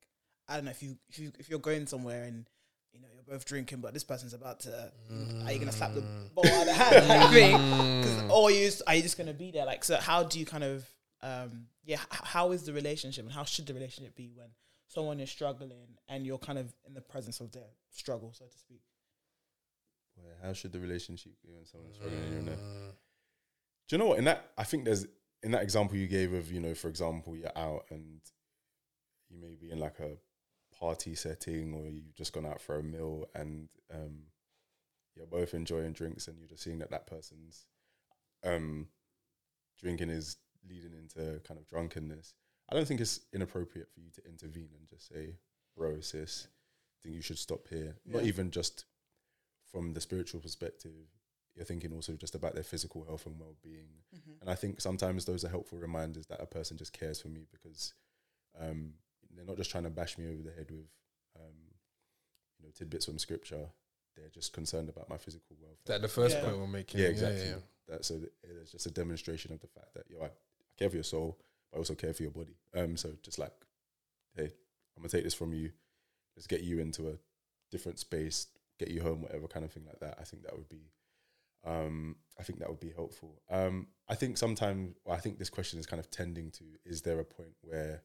[0.49, 2.49] I don't know if you if you if you're going somewhere and
[2.93, 4.93] you know you're both drinking, but this person's about to,
[5.45, 6.35] are you gonna slap the mm.
[6.35, 7.09] ball out of the hand?
[7.09, 7.61] Like?
[7.61, 8.03] Mm.
[8.03, 9.65] 'Cause- or you, are you just gonna be there?
[9.67, 10.87] Like, so how do you kind of
[11.23, 14.49] um yeah h- how is the relationship and how should the relationship be when
[14.89, 18.59] someone is struggling and you're kind of in the presence of their struggle so to
[18.59, 18.83] speak
[20.17, 22.57] Well, how should the relationship be when someone's struggling and you're in there?
[23.89, 24.19] Do you know what?
[24.19, 25.07] In that, I think there's
[25.43, 28.21] in that example you gave of you know, for example, you're out and
[29.29, 30.17] you may be in like a
[30.79, 34.19] party setting or you've just gone out for a meal and um,
[35.15, 37.67] you're both enjoying drinks and you're just seeing that that person's
[38.45, 38.89] um,
[39.81, 40.37] drinking is
[40.69, 42.35] leading into kind of drunkenness.
[42.71, 45.37] I don't think it's inappropriate for you to intervene and just say,
[45.77, 48.85] "Bro, sis, I think you should stop here." Not even just
[49.77, 50.93] from the spiritual perspective.
[51.55, 53.89] You're thinking also just about their physical health and well-being.
[54.41, 57.47] And I think sometimes those are helpful reminders that a person just cares for me
[57.51, 57.93] because
[58.59, 58.95] um,
[59.35, 60.87] they're not just trying to bash me over the head with
[61.39, 61.57] um,
[62.59, 63.67] you know tidbits from scripture.
[64.17, 65.77] They're just concerned about my physical welfare.
[65.87, 66.45] That the first Yeah.
[66.45, 67.01] point we're making.
[67.01, 67.47] yeah, exactly.
[67.49, 67.57] yeah.
[67.89, 70.31] That so that it's just a demonstration of the fact that yo, I, I
[70.79, 71.39] care for your soul,
[71.71, 72.57] but I also care for your body.
[72.75, 73.53] Um, so just like,
[74.35, 74.53] hey,
[74.97, 75.71] I'm gonna take this from you.
[76.35, 77.15] Let's get you into a
[77.71, 78.47] different space,
[78.79, 80.17] get you home, whatever kind of thing like that.
[80.21, 80.91] I think that would be,
[81.65, 83.41] um, I think that would be helpful.
[83.51, 87.03] Um, I think sometimes, well, I think this question is kind of tending to: Is
[87.03, 88.03] there a point where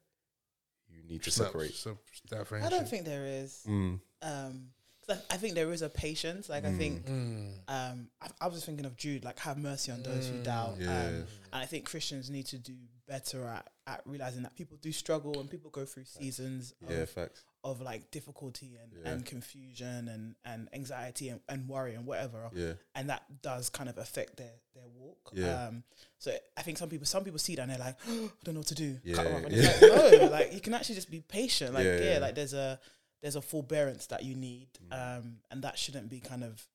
[0.89, 1.73] you need to Snap- separate?
[1.73, 1.97] so-
[2.29, 4.69] that i don't think there is Mm, um
[5.07, 7.53] 'cause I, I think there is a patience like i think Mm.
[7.69, 10.89] um I, I was thinking of jude like have mercy on those who doubt yeah.
[11.07, 11.13] um,
[11.53, 12.73] and i think christians need to do
[13.07, 17.09] better at, at realizing that people do struggle and people go through seasons yeah, of,
[17.09, 17.43] facts.
[17.63, 19.11] Of like difficulty and, Yeah.
[19.11, 23.89] and confusion and, and anxiety and, and worry and whatever Yeah, and that does kind
[23.89, 25.31] of affect their their walk.
[25.33, 25.65] Yeah.
[25.67, 25.83] Um,
[26.17, 28.61] so I think some people some people see that and they're like, I don't know
[28.61, 28.93] what to do.
[28.95, 29.43] Cut Yeah, them off.
[29.43, 29.69] And yeah.
[29.69, 29.81] it's
[30.11, 31.73] like, no, like you can actually just be patient.
[31.73, 32.19] Like Yeah, yeah, yeah.
[32.19, 32.79] like there's a
[33.21, 35.19] there's a forbearance that you need, Mm.
[35.19, 36.65] um, and that shouldn't be kind of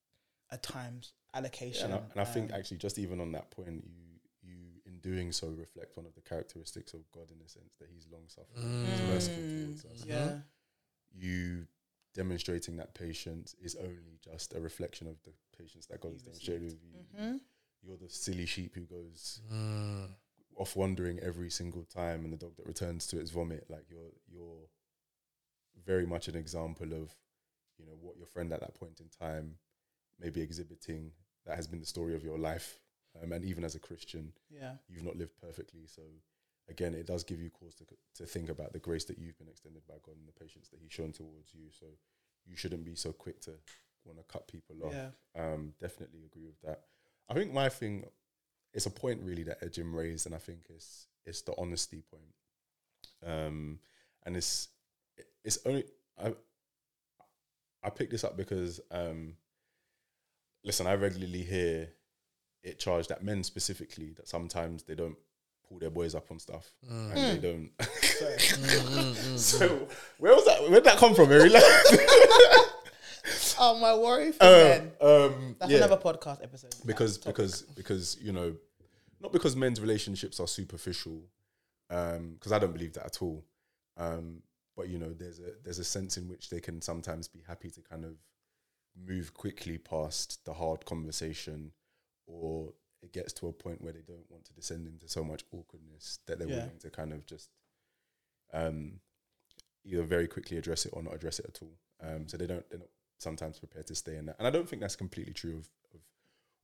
[0.51, 1.87] a times Yeah, allocation.
[1.87, 4.05] and, I, and I think um, actually, just even on that point, you
[4.43, 7.89] you in doing so reflect one of the characteristics of God in the sense that
[7.93, 10.03] He's long suffering, He's merciful towards us.
[10.05, 10.32] Mm, yeah,
[11.19, 11.67] You
[12.14, 16.73] demonstrating that patience is only just a reflection of the patience that God has demonstrated
[16.73, 17.19] with you.
[17.19, 17.41] Mhm.
[17.83, 20.14] You're the silly sheep who goes Mm.
[20.57, 23.69] off wandering every single time, and the dog that returns to its vomit.
[23.71, 24.69] Like you're you're
[25.85, 27.14] very much an example of
[27.79, 29.59] you know what your friend at that point in time
[30.19, 31.12] may be exhibiting
[31.45, 32.81] that has been the story of your life
[33.23, 34.79] um, and even as a christian Yeah.
[34.89, 36.03] you've not lived perfectly so
[36.69, 39.49] again it does give you cause to, to think about the grace that you've been
[39.49, 41.71] extended by god and the patience that he's shown towards you.
[41.71, 41.87] So
[42.47, 43.53] you shouldn't be so quick to
[44.05, 44.95] want to cut people off.
[44.95, 45.11] Yeah.
[45.35, 46.83] um, definitely agree with that.
[47.29, 48.05] I think my thing
[48.73, 52.35] it's a point really that Jim raised and i think it's it's the honesty point.
[53.27, 53.81] Um,
[54.25, 54.69] and it's
[55.45, 55.85] it's only
[56.23, 56.33] I
[57.83, 59.35] I picked this up because um,
[60.64, 61.89] listen, I regularly hear
[62.62, 65.17] it charged at men specifically that sometimes they don't
[65.69, 67.12] pull their boys up on stuff mm.
[67.12, 67.41] and mm.
[67.41, 67.71] they don't.
[68.17, 69.89] Mm, so
[70.19, 70.62] where was that?
[70.62, 71.51] Where did that come from, Mary?
[73.59, 74.93] Oh, my worry for um, men.
[75.01, 75.79] um, That's yeah.
[75.79, 76.75] another podcast episode.
[76.85, 78.55] because because because you know
[79.21, 81.23] not because men's relationships are superficial
[81.91, 83.45] um, because i don't believe that at all
[83.97, 84.43] um,
[84.77, 87.71] but you know there's a there's a sense in which they can sometimes be happy
[87.71, 88.12] to kind of
[88.95, 91.73] move quickly past the hard conversation
[92.27, 95.44] or it gets to a point where they don't want to descend into so much
[95.53, 96.57] awkwardness that they're Yeah.
[96.64, 97.51] willing to kind of just
[98.53, 99.01] um,
[99.84, 102.68] either very quickly address it or not address it at all um, so they don't
[102.70, 102.88] they're not
[103.18, 106.01] sometimes prepared to stay in that and i don't think that's completely true of, of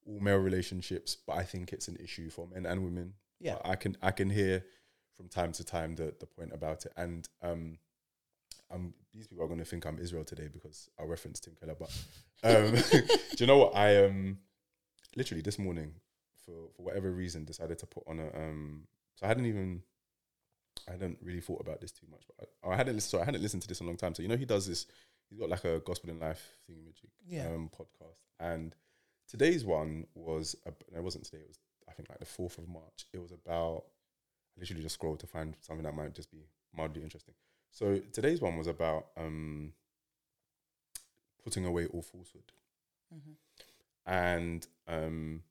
[0.04, 3.14] all male relationships, but I think it's an issue for men and women.
[3.38, 3.54] Yeah.
[3.62, 4.64] But I can I can hear
[5.16, 7.78] from time to time the the point about it, and um,
[8.68, 11.76] um, these people are going to think I'm Israel today because I referenced Tim Keller.
[11.78, 11.90] But
[12.42, 12.72] um,
[13.36, 14.38] do you know what I um,
[15.14, 15.94] literally this morning
[16.44, 18.86] for for whatever reason decided to put on a um,
[19.16, 19.82] so I hadn't even
[20.88, 23.10] I hadn't really thought about this too much, but I, I hadn't listened.
[23.10, 24.14] Sorry, I hadn't listened to this in a long time.
[24.14, 24.86] So you know he does this.
[25.30, 27.46] He's got like a gospel in life thingamajig Yeah.
[27.48, 28.74] um, podcast, and
[29.28, 31.38] today's one was ab- no, it wasn't today.
[31.42, 33.06] It was I think like the fourth of March.
[33.12, 33.84] It was about
[34.56, 37.34] I literally just scrolled to find something that might just be mildly interesting.
[37.70, 39.72] So today's one was about um,
[41.44, 42.52] putting away all falsehood,
[44.06, 45.42] and um,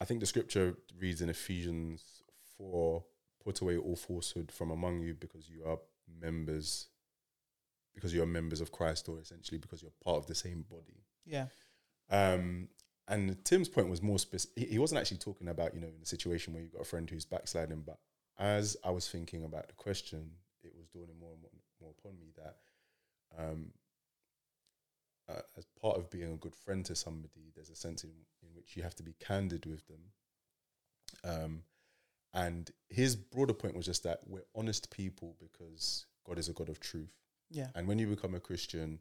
[0.00, 2.22] I think the scripture reads in Ephesians
[2.56, 3.04] four:
[3.44, 5.78] "Put away all falsehood from among you, because you are
[6.20, 6.88] members."
[7.94, 11.04] Because you are members of Christ, or essentially because you're part of the same body.
[11.26, 11.46] yeah,
[12.08, 12.68] Um,
[13.08, 14.56] and Tim's point was more specific.
[14.56, 16.84] He, he wasn't actually talking about, you know, in a situation where you've got a
[16.84, 17.82] friend who's backsliding.
[17.82, 17.98] But
[18.38, 20.30] as I was thinking about the question,
[20.62, 22.56] it was dawning more and more, more upon me that
[23.36, 23.72] um,
[25.30, 28.10] uh, as part of being a good friend to somebody, there's a sense in,
[28.42, 30.00] in which you have to be candid with them.
[31.24, 31.62] Um,
[32.32, 36.68] and his broader point was just that we're honest people because God is a God
[36.68, 37.12] of truth.
[37.50, 39.00] yeah, And when you become a Christian,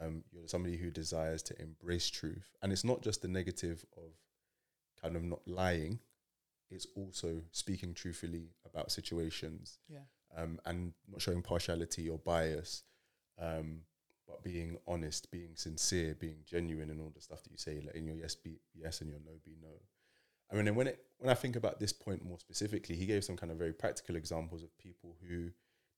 [0.00, 2.54] um, you're somebody who desires to embrace truth.
[2.62, 4.12] And it's not just the negative of
[5.00, 5.98] kind of not lying,
[6.70, 10.00] it's also speaking truthfully about situations yeah,
[10.36, 12.84] um, and not showing partiality or bias,
[13.40, 13.80] um,
[14.30, 18.06] but being honest, being sincere, being genuine, and all the stuff that you say, letting
[18.06, 19.68] your yes be yes and your no be no.
[20.50, 23.24] I mean, and when it when I think about this point more specifically, he gave
[23.24, 25.50] some kind of very practical examples of people who,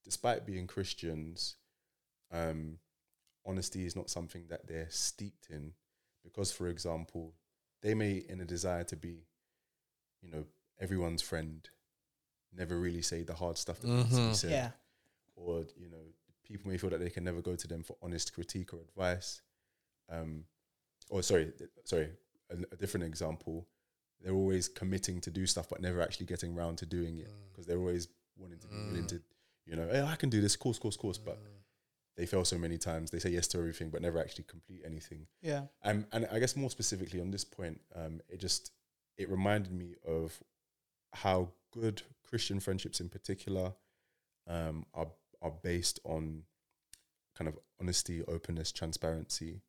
[0.05, 1.57] despite being Christians,
[2.33, 2.78] um,
[3.47, 5.72] honesty is not something that they're steeped in,
[6.24, 7.35] because, for example,
[7.83, 9.26] they may, in a desire to be,
[10.20, 10.45] you know,
[10.80, 11.68] everyone's friend,
[12.55, 14.70] never really say the hard stuff that needs to be said yeah,
[15.37, 16.05] or you know
[16.53, 19.42] people may feel that they can never go to them for honest critique or advice.
[20.11, 20.44] Um
[21.11, 21.53] or sorry
[21.84, 22.11] sorry
[22.50, 23.66] a, a different example.
[24.20, 27.66] They're always committing to do stuff but never actually getting around to doing it because
[27.66, 29.20] they're always wanting to be willing to
[29.66, 31.38] you know hey, i can do this course course course but
[32.16, 35.26] they fail so many times they say yes to everything but never actually complete anything.
[35.40, 38.72] Yeah, um, and I guess more specifically on this point, um, it just
[39.16, 40.38] it reminded me of
[41.14, 43.72] how good Christian friendships in particular
[44.46, 45.09] um, are
[45.43, 46.45] are based on
[47.36, 49.62] kind of honesty, openness, transparency,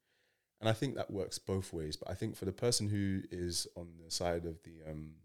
[0.59, 1.97] and I think that works both ways.
[1.97, 5.15] But I think for the person who is on the side of the um,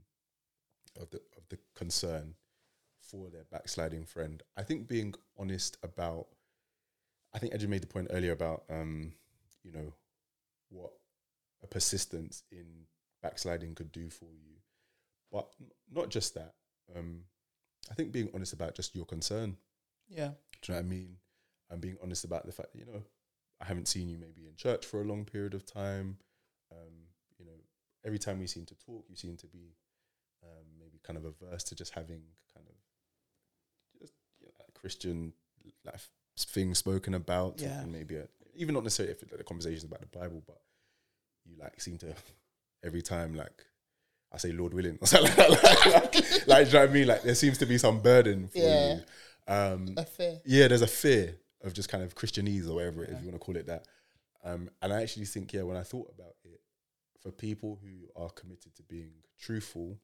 [1.00, 2.34] of the of the concern
[3.00, 6.26] for their backsliding friend, I think being honest about
[7.32, 9.12] I think Edge made the point earlier about um,
[9.62, 9.92] you know
[10.70, 10.90] what
[11.62, 12.86] a persistence in
[13.22, 14.56] backsliding could do for you,
[15.30, 15.48] but
[15.90, 16.54] not just that.
[16.96, 17.22] Um,
[17.90, 19.56] I think being honest about just your concern.
[20.08, 20.30] Yeah,
[20.62, 21.16] Do you know what I mean?
[21.70, 23.02] I'm being honest about the fact that you know
[23.60, 26.16] I haven't seen you maybe in church for a long period of time.
[26.72, 26.92] Um,
[27.38, 27.52] you know,
[28.04, 29.74] every time we seem to talk, you seem to be
[30.44, 32.22] um, maybe kind of averse to just having
[32.54, 32.74] kind of
[34.00, 35.32] just you know, like Christian
[35.84, 37.60] life things spoken about.
[37.60, 37.76] Yeah.
[37.76, 40.60] talking maybe a, even not necessarily if the conversations about the Bible, but
[41.44, 42.14] you like seem to
[42.84, 43.64] every time like
[44.32, 46.14] I say Lord willing or something like that.
[46.14, 47.06] Like, like, do you know what I mean?
[47.08, 48.94] Like there seems to be some burden for Yeah.
[48.94, 49.00] you.
[49.48, 50.40] Um, a fair.
[50.44, 53.28] yeah, there's a fear of just kind of Christianese or whatever, it is, if you
[53.28, 53.86] want to call it that.
[54.44, 56.60] Um, and I actually think, yeah, when I thought about it,
[57.20, 59.98] for people who are committed to being truthful,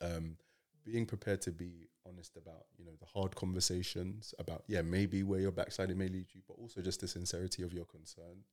[0.00, 0.36] um,
[0.84, 5.40] being prepared to be honest about, you know, the hard conversations about, yeah, maybe where
[5.40, 8.44] your backsliding may lead you, but also just the sincerity of your concern.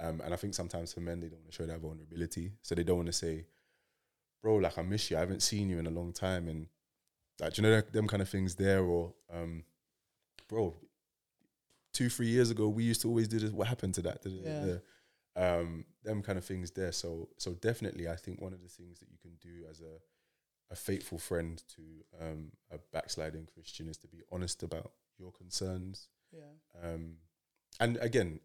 [0.00, 2.52] Um, and I think sometimes for men, they don't want to show that vulnerability.
[2.62, 3.46] So they don't want to say,
[4.42, 5.16] bro, like, I miss you.
[5.16, 6.48] I haven't seen you in a long time.
[6.48, 6.66] And,
[7.42, 9.64] like, you know, that- them kind of things there, or, um,
[10.48, 10.74] bro,
[11.92, 13.50] two, three years ago, we used to always do this.
[13.50, 14.24] What happened to that?
[14.24, 14.78] Yeah.
[15.34, 16.92] Um, them kind of things there.
[16.92, 20.00] So, so definitely, I think one of the things that you can do as a
[20.70, 21.82] a faithful friend to
[22.18, 26.08] um, a backsliding Christian is to be honest about your concerns.
[26.30, 26.52] Yeah.
[26.82, 27.18] Um,
[27.78, 28.40] and again,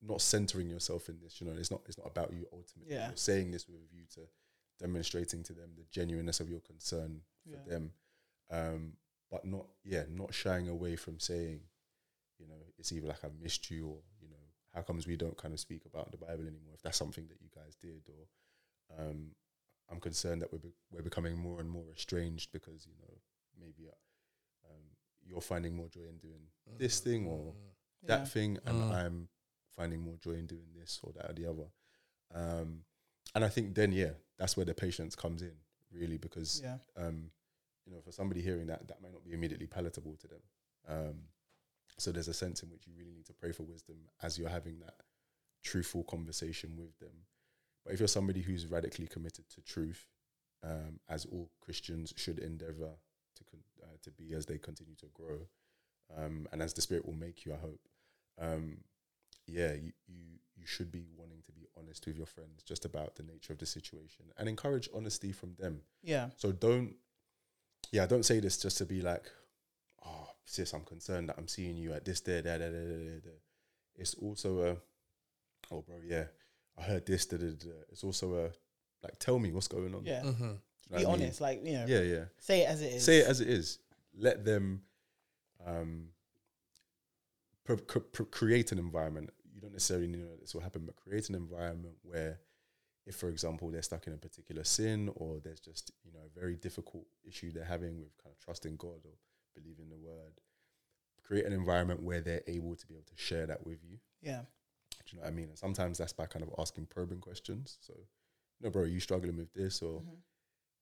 [0.00, 1.40] not centering yourself in this.
[1.40, 2.94] You know, it's not it's not about you ultimately.
[2.94, 3.08] Yeah.
[3.08, 4.28] You're saying this with a view to
[4.78, 7.64] demonstrating to them the genuineness of your concern for Yeah.
[7.66, 7.92] them,
[8.52, 8.92] um,
[9.30, 11.60] but not yeah, not shying away from saying,
[12.38, 14.36] you know, it's either like I missed you or you know,
[14.74, 16.74] how comes we don't kind of speak about the Bible anymore?
[16.74, 19.32] If that's something that you guys did, or um,
[19.90, 23.14] I'm concerned that we're be- we're becoming more and more estranged because you know
[23.58, 24.82] maybe uh, um,
[25.24, 26.42] you're finding more joy in doing
[26.78, 27.54] this thing or
[28.04, 28.24] that Yeah.
[28.26, 28.92] thing, and Mm.
[28.92, 29.28] I'm
[29.70, 31.68] finding more joy in doing this or that or the other.
[32.34, 32.84] Um,
[33.34, 35.56] and I think then yeah, that's where the patience comes in
[35.90, 36.78] really because Yeah.
[36.96, 37.30] um,
[37.86, 40.40] you know for somebody hearing that that might not be immediately palatable to them.
[40.88, 41.14] Um,
[41.98, 44.48] so there's a sense in which you really need to pray for wisdom as you're
[44.48, 44.94] having that
[45.62, 47.26] truthful conversation with them.
[47.84, 50.06] But if you're somebody who's radically committed to truth,
[50.64, 52.90] um, as all Christians should endeavor
[53.36, 55.48] to con- uh, to be as they continue to grow,
[56.16, 57.80] um, and as the Spirit will make you, I hope.
[58.40, 58.78] Um,
[59.46, 63.16] yeah, you, you you should be wanting to be honest with your friends just about
[63.16, 65.80] the nature of the situation and encourage honesty from them.
[66.02, 66.28] Yeah.
[66.36, 66.94] So don't,
[67.90, 69.24] yeah, I don't say this just to be like,
[70.06, 72.98] oh, sis, I'm concerned that I'm seeing you at this, there, there, there, there, there,
[72.98, 73.40] there, there.
[73.96, 74.76] It's also a,
[75.74, 76.24] oh, bro, yeah,
[76.78, 77.70] I heard this, da, da, da, da.
[77.90, 78.50] It's also a,
[79.02, 80.04] like, tell me what's going on.
[80.04, 80.22] Yeah.
[80.22, 80.58] Mhm.
[80.90, 81.22] You know Be what I mean?
[81.24, 82.24] honest, like you know, Yeah, yeah.
[82.38, 83.04] say it as it is.
[83.04, 83.78] Say it as it is.
[84.16, 84.82] Let them
[85.64, 86.08] um,
[87.64, 89.30] pro- cr- pr- create an environment.
[89.54, 92.40] You don't necessarily know this will happen, but create an environment where,
[93.06, 96.38] if, for example, they're stuck in a particular sin or there's just you know a
[96.40, 99.12] very difficult issue they're having with kind of trusting God or
[99.54, 100.40] believing the Word,
[101.22, 103.98] create an environment where they're able to be able to share that with you.
[104.20, 104.42] Yeah.
[105.04, 105.48] Do you know what I mean?
[105.48, 107.76] And sometimes that's by kind of asking probing questions.
[107.80, 107.94] So,
[108.60, 110.22] no, bro, are you struggling with this or Mhm.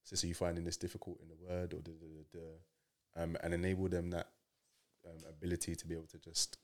[0.04, 3.54] sis, are you finding this difficult in the word or da, da, da, um, and
[3.54, 4.32] enable them that
[5.06, 6.58] um, ability to be able to just,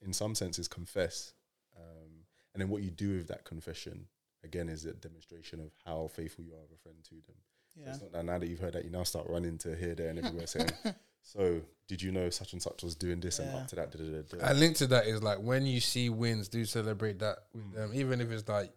[0.00, 1.34] in some senses, confess.
[1.76, 2.24] Um,
[2.54, 4.08] and then what you do with that confession,
[4.44, 7.36] again, is a demonstration of how faithful you are of a friend to them.
[7.74, 7.90] So Yeah.
[7.90, 10.08] it's not that now that you've heard that, you now start running to here, there,
[10.10, 10.70] and everywhere saying,
[11.22, 13.56] so did you know such and such was doing this and Yeah.
[13.58, 13.90] up to that?
[13.92, 14.52] Da, da, da, da.
[14.52, 17.74] A link to that is like when you see wins, do celebrate that with Mm.
[17.74, 18.72] them, even if it's like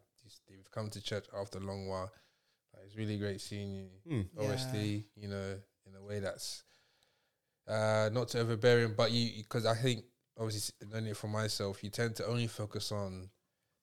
[0.49, 2.11] you've come to church after a long while.
[2.73, 4.29] Like, it's really great seeing you, Mm.
[4.35, 5.01] Yeah.
[5.15, 6.63] you know, in a way that's
[7.67, 10.03] uh, not too overbearing, but you because I think
[10.37, 13.29] obviously learning it from myself, you tend to only focus on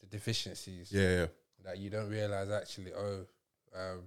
[0.00, 1.26] the deficiencies Yeah, yeah.
[1.64, 2.92] That you don't realize actually.
[2.92, 3.26] Oh,
[3.74, 4.02] um,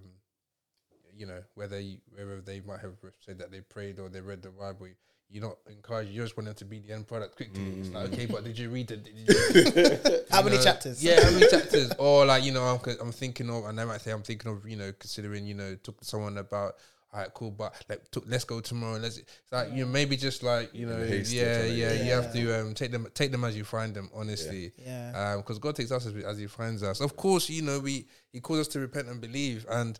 [1.16, 2.94] you know, whether you, whether they might have
[3.24, 4.88] said that they prayed or they read the Bible,
[5.30, 6.10] you're not encouraged.
[6.10, 7.62] You just want them to be the end product quickly.
[7.78, 8.96] It's like, okay, but did you read the?
[8.96, 11.02] Did you, How you many chapters?
[11.02, 11.92] Yeah, how many chapters?
[11.98, 14.50] Or like you know, I'm, c- I'm thinking of, and they might say I'm thinking
[14.50, 16.74] of, you know, considering, you know, talk to someone about.
[17.14, 18.98] All right, cool, but like, t- let's go tomorrow.
[18.98, 22.10] Let's it's like you know, maybe just like you know, In haste yeah, yeah, You
[22.10, 24.10] have to um, take them, take them as you find them.
[24.12, 25.34] Honestly, Yeah.
[25.34, 27.00] Um because God takes us as, as He finds us.
[27.00, 29.98] Of course, you know we He calls us to repent and believe, and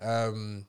[0.00, 0.66] um,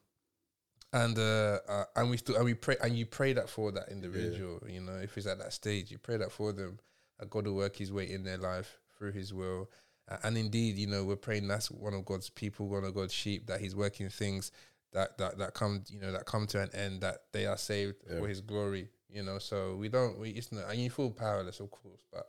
[0.94, 3.90] and uh, uh and we still and we pray and you pray that for that
[3.90, 4.64] individual.
[4.68, 6.80] You know, if he's at that stage, you pray that for them
[7.20, 9.70] that God will work His way in their life through His will.
[10.10, 13.14] Uh, and indeed, you know, we're praying that's one of God's people, one of God's
[13.14, 14.52] sheep, that He's working things
[14.94, 17.96] that that that come, you know, that come to an end, that they are saved
[18.10, 18.20] Yeah.
[18.20, 18.90] for His glory.
[19.10, 22.26] You know, so we don't, we it's not, and you feel powerless, of course, but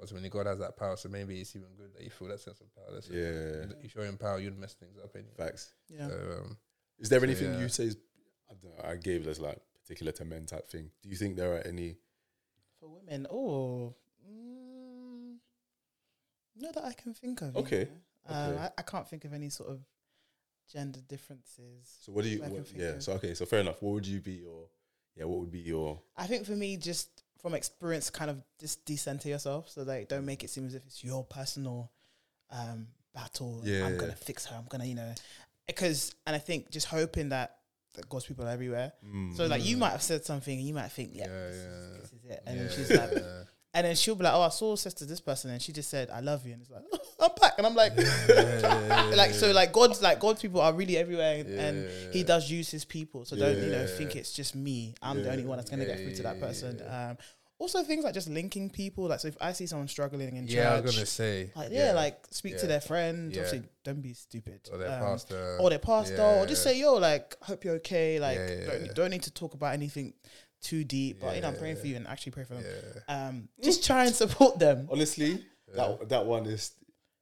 [0.00, 0.96] ultimately God has that power.
[0.96, 3.08] So maybe it's even good that you feel that sense of powerless.
[3.08, 3.66] Yeah.
[3.84, 5.30] if you're in power, you'd mess things up anyway.
[5.38, 5.74] Facts.
[5.88, 6.08] Yeah.
[6.08, 6.56] So, um,
[6.98, 7.60] Is there So, anything yeah.
[7.60, 7.84] you say?
[7.84, 7.96] Is,
[8.50, 10.90] I, don't know, I gave this like particular to men type thing.
[11.04, 11.98] Do you think there are any?
[12.80, 13.94] For women, oh,
[14.28, 15.36] mm,
[16.56, 17.54] not that I can think of.
[17.54, 17.88] you Okay,
[18.28, 18.34] know.
[18.34, 18.62] Um, okay.
[18.62, 19.80] I, I can't think of any sort of
[20.72, 21.98] gender differences.
[22.02, 22.40] So what do you?
[22.40, 22.86] What, yeah.
[22.86, 23.02] of.
[23.02, 23.34] So okay.
[23.34, 23.82] So fair enough.
[23.82, 24.68] What would you be your?
[25.16, 25.24] Yeah.
[25.24, 26.00] What would be your?
[26.16, 30.24] I think for me, just from experience, kind of just decenter yourself, so like don't
[30.24, 31.90] make it seem as if it's your personal
[32.50, 33.60] um, battle.
[33.64, 34.00] Yeah, I'm yeah.
[34.00, 34.56] gonna fix her.
[34.56, 35.12] I'm gonna, you know,
[35.66, 37.58] because and I think just hoping that,
[37.94, 38.92] that God's people everywhere.
[39.06, 39.36] Mm.
[39.36, 41.66] So like you might have said something, and you might think, yeah, Yeah, this, yeah.
[41.66, 43.24] Is, this is it, and she's like.
[43.76, 46.08] And then she'll be like, "Oh, I saw sister this person, and she just said
[46.08, 46.84] I love you," and it's like,
[47.20, 47.92] "I'm back," and I'm like,
[49.16, 52.70] like so, like God's like God's people are really everywhere, and, and He does use
[52.70, 53.24] His people.
[53.24, 54.94] So don't you know think it's just me.
[55.02, 56.80] I'm the only one that's gonna get through to that person.
[56.88, 57.16] Um,
[57.58, 59.04] also things like just linking people.
[59.08, 61.50] Like so, if I see someone struggling in Yeah, I was gonna say.
[61.56, 63.34] like yeah, like speak to their friends.
[63.34, 63.42] yeah.
[63.42, 64.60] Obviously, don't be stupid.
[64.72, 65.56] Or their Um, pastor.
[65.60, 66.72] or their pastor, or just Yeah.
[66.72, 68.20] say yo, like hope you're okay.
[68.20, 68.92] Like Yeah, yeah, don't, yeah.
[68.92, 70.14] don't need to talk about anything
[70.64, 71.20] too deep.
[71.20, 72.64] But you know, I'm praying for you and actually pray for them.
[73.08, 74.88] Um, just try and support them.
[74.90, 75.44] Honestly,
[75.74, 76.72] that that one is.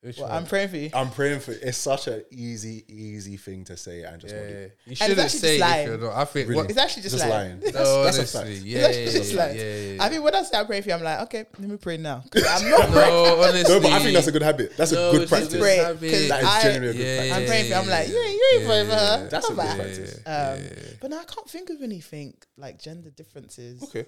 [0.03, 0.37] Which Well, one?
[0.39, 0.91] I'm praying for you.
[0.95, 1.53] I'm praying for.
[1.53, 1.59] You.
[1.63, 4.67] It's such an easy, easy thing to say and just yeah, not yeah.
[4.85, 6.17] You shouldn't say just if you're not.
[6.17, 6.67] I think Really?
[6.71, 7.51] It's actually just, Just lying.
[7.61, 7.63] lying.
[7.63, 8.67] It's no, that's a honestly, fact.
[8.67, 9.57] yeah, actually yeah, just lying.
[9.57, 10.03] yeah, yeah.
[10.05, 11.99] I mean, when I say I'm praying for you, I'm like, okay, let me pray
[11.99, 12.25] now.
[12.35, 12.41] I'm
[12.71, 13.15] not praying.
[13.15, 13.75] no, honestly.
[13.75, 14.77] No, but I think that's a good habit.
[14.77, 15.53] That's No, a good practice.
[15.53, 16.01] good Pray, habit.
[16.11, 17.37] 'cause That is I- genuinely a good Yeah, practice.
[17.39, 17.75] I'm praying for you.
[17.77, 19.29] I'm like, you ain't, you ain't praying for her.
[19.31, 19.77] That's a Come good back.
[19.77, 20.17] practice.
[20.27, 23.85] Um, but no, I can't think of anything like gender differences.
[23.85, 24.07] Okay.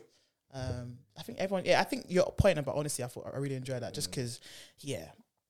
[0.52, 1.64] Um, I think everyone.
[1.66, 3.04] Yeah, I think your point about honesty.
[3.04, 3.94] I thought I really enjoyed that.
[3.94, 4.40] Just because,
[4.80, 5.06] yeah,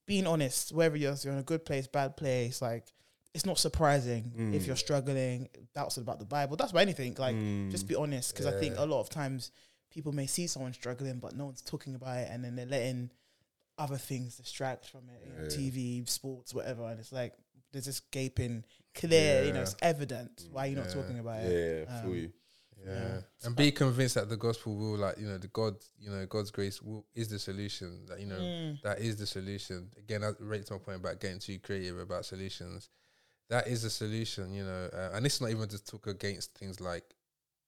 [0.07, 2.93] being honest, wherever you're, you're in a good place, bad place, like
[3.33, 4.55] it's not surprising Mm.
[4.55, 6.57] if you're struggling, doubts about the Bible.
[6.57, 7.15] That's about anything.
[7.19, 7.71] Like, Mm.
[7.71, 8.33] just be honest.
[8.33, 9.51] Because I think a lot of times
[9.91, 13.11] people may see someone struggling, but no one's talking about it, and then they're letting
[13.77, 15.21] other things distract from it.
[15.27, 17.35] You know, TV, sports, whatever, and it's like
[17.73, 19.43] there's this gaping, clear.
[19.43, 21.89] You know, it's evident why you're not talking about Yeah, it.
[21.89, 22.33] yeah, Um, you.
[22.87, 23.21] Yeah.
[23.45, 26.51] And be convinced that the gospel will like, you know, the God, you know, God's
[26.51, 28.07] grace will, is the solution.
[28.07, 28.83] That, you know, Mm.
[28.83, 29.91] that is the solution.
[29.99, 32.91] Again, that rates my point about getting too creative about solutions.
[33.49, 34.91] That is the solution, you know.
[34.93, 37.05] Uh, and it's not even to talk against things like,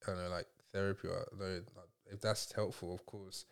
[0.06, 1.64] I don't know, like therapy or like,
[2.12, 3.44] if that's helpful, of course.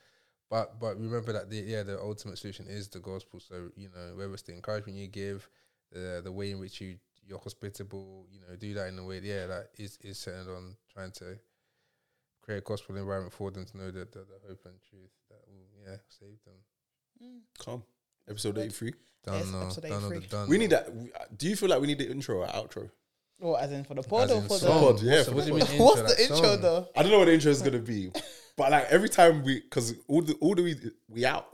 [0.51, 3.41] But but remember that the yeah, the ultimate solution is the gospel.
[3.41, 5.49] So, you know, whether it's the encouragement you give,
[5.91, 6.97] the the way in which you
[7.27, 10.77] you're hospitable, you know, do that in a way, yeah, that is is centered on
[10.93, 11.39] trying to
[12.45, 15.40] create a gospel environment for them to know that the, the hope and truth that
[15.49, 17.40] will yeah save them.
[17.59, 17.82] Calm.
[18.28, 18.92] Episode 83.
[19.24, 20.26] Done Yes, now, episode done 83.
[20.28, 20.49] done.
[20.49, 20.88] We need that.
[20.88, 22.90] uh, Do you feel like we need the intro or outro?
[23.38, 24.80] What, as in for the pod As or for song.
[24.80, 24.92] the?
[24.92, 25.70] pod, yeah, So for what the do you pod.
[25.70, 26.61] mean What's intro, the intro song?
[26.61, 26.88] though?
[26.97, 28.11] I don't know what the intro is gonna be,
[28.57, 30.76] but like every time we, because all the all the we
[31.09, 31.49] we out.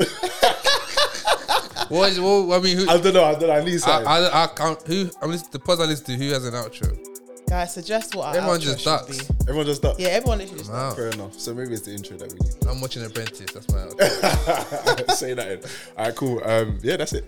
[1.89, 2.57] What is what?
[2.57, 2.89] I mean, who?
[2.89, 3.25] I don't know.
[3.25, 3.51] I don't know.
[3.51, 4.07] I need I, something.
[4.07, 4.81] I, I can't.
[4.87, 5.11] Who?
[5.21, 5.51] I'm listening.
[5.53, 6.13] The pods I listen to.
[6.17, 6.97] Who has an outro?
[7.51, 9.19] Guys, suggest what our Everyone outro just should ducks.
[9.25, 9.35] be.
[9.49, 9.99] Everyone just start.
[9.99, 10.71] Yeah, everyone literally just.
[10.71, 10.93] Wow.
[10.93, 11.35] Fair enough.
[11.39, 12.55] So maybe it's the intro that we need.
[12.69, 13.51] I'm watching Apprentice.
[13.53, 15.11] That's my outro.
[15.11, 15.51] Say that.
[15.51, 15.61] In.
[15.99, 16.41] All right, cool.
[16.45, 17.25] Um, yeah, that's it.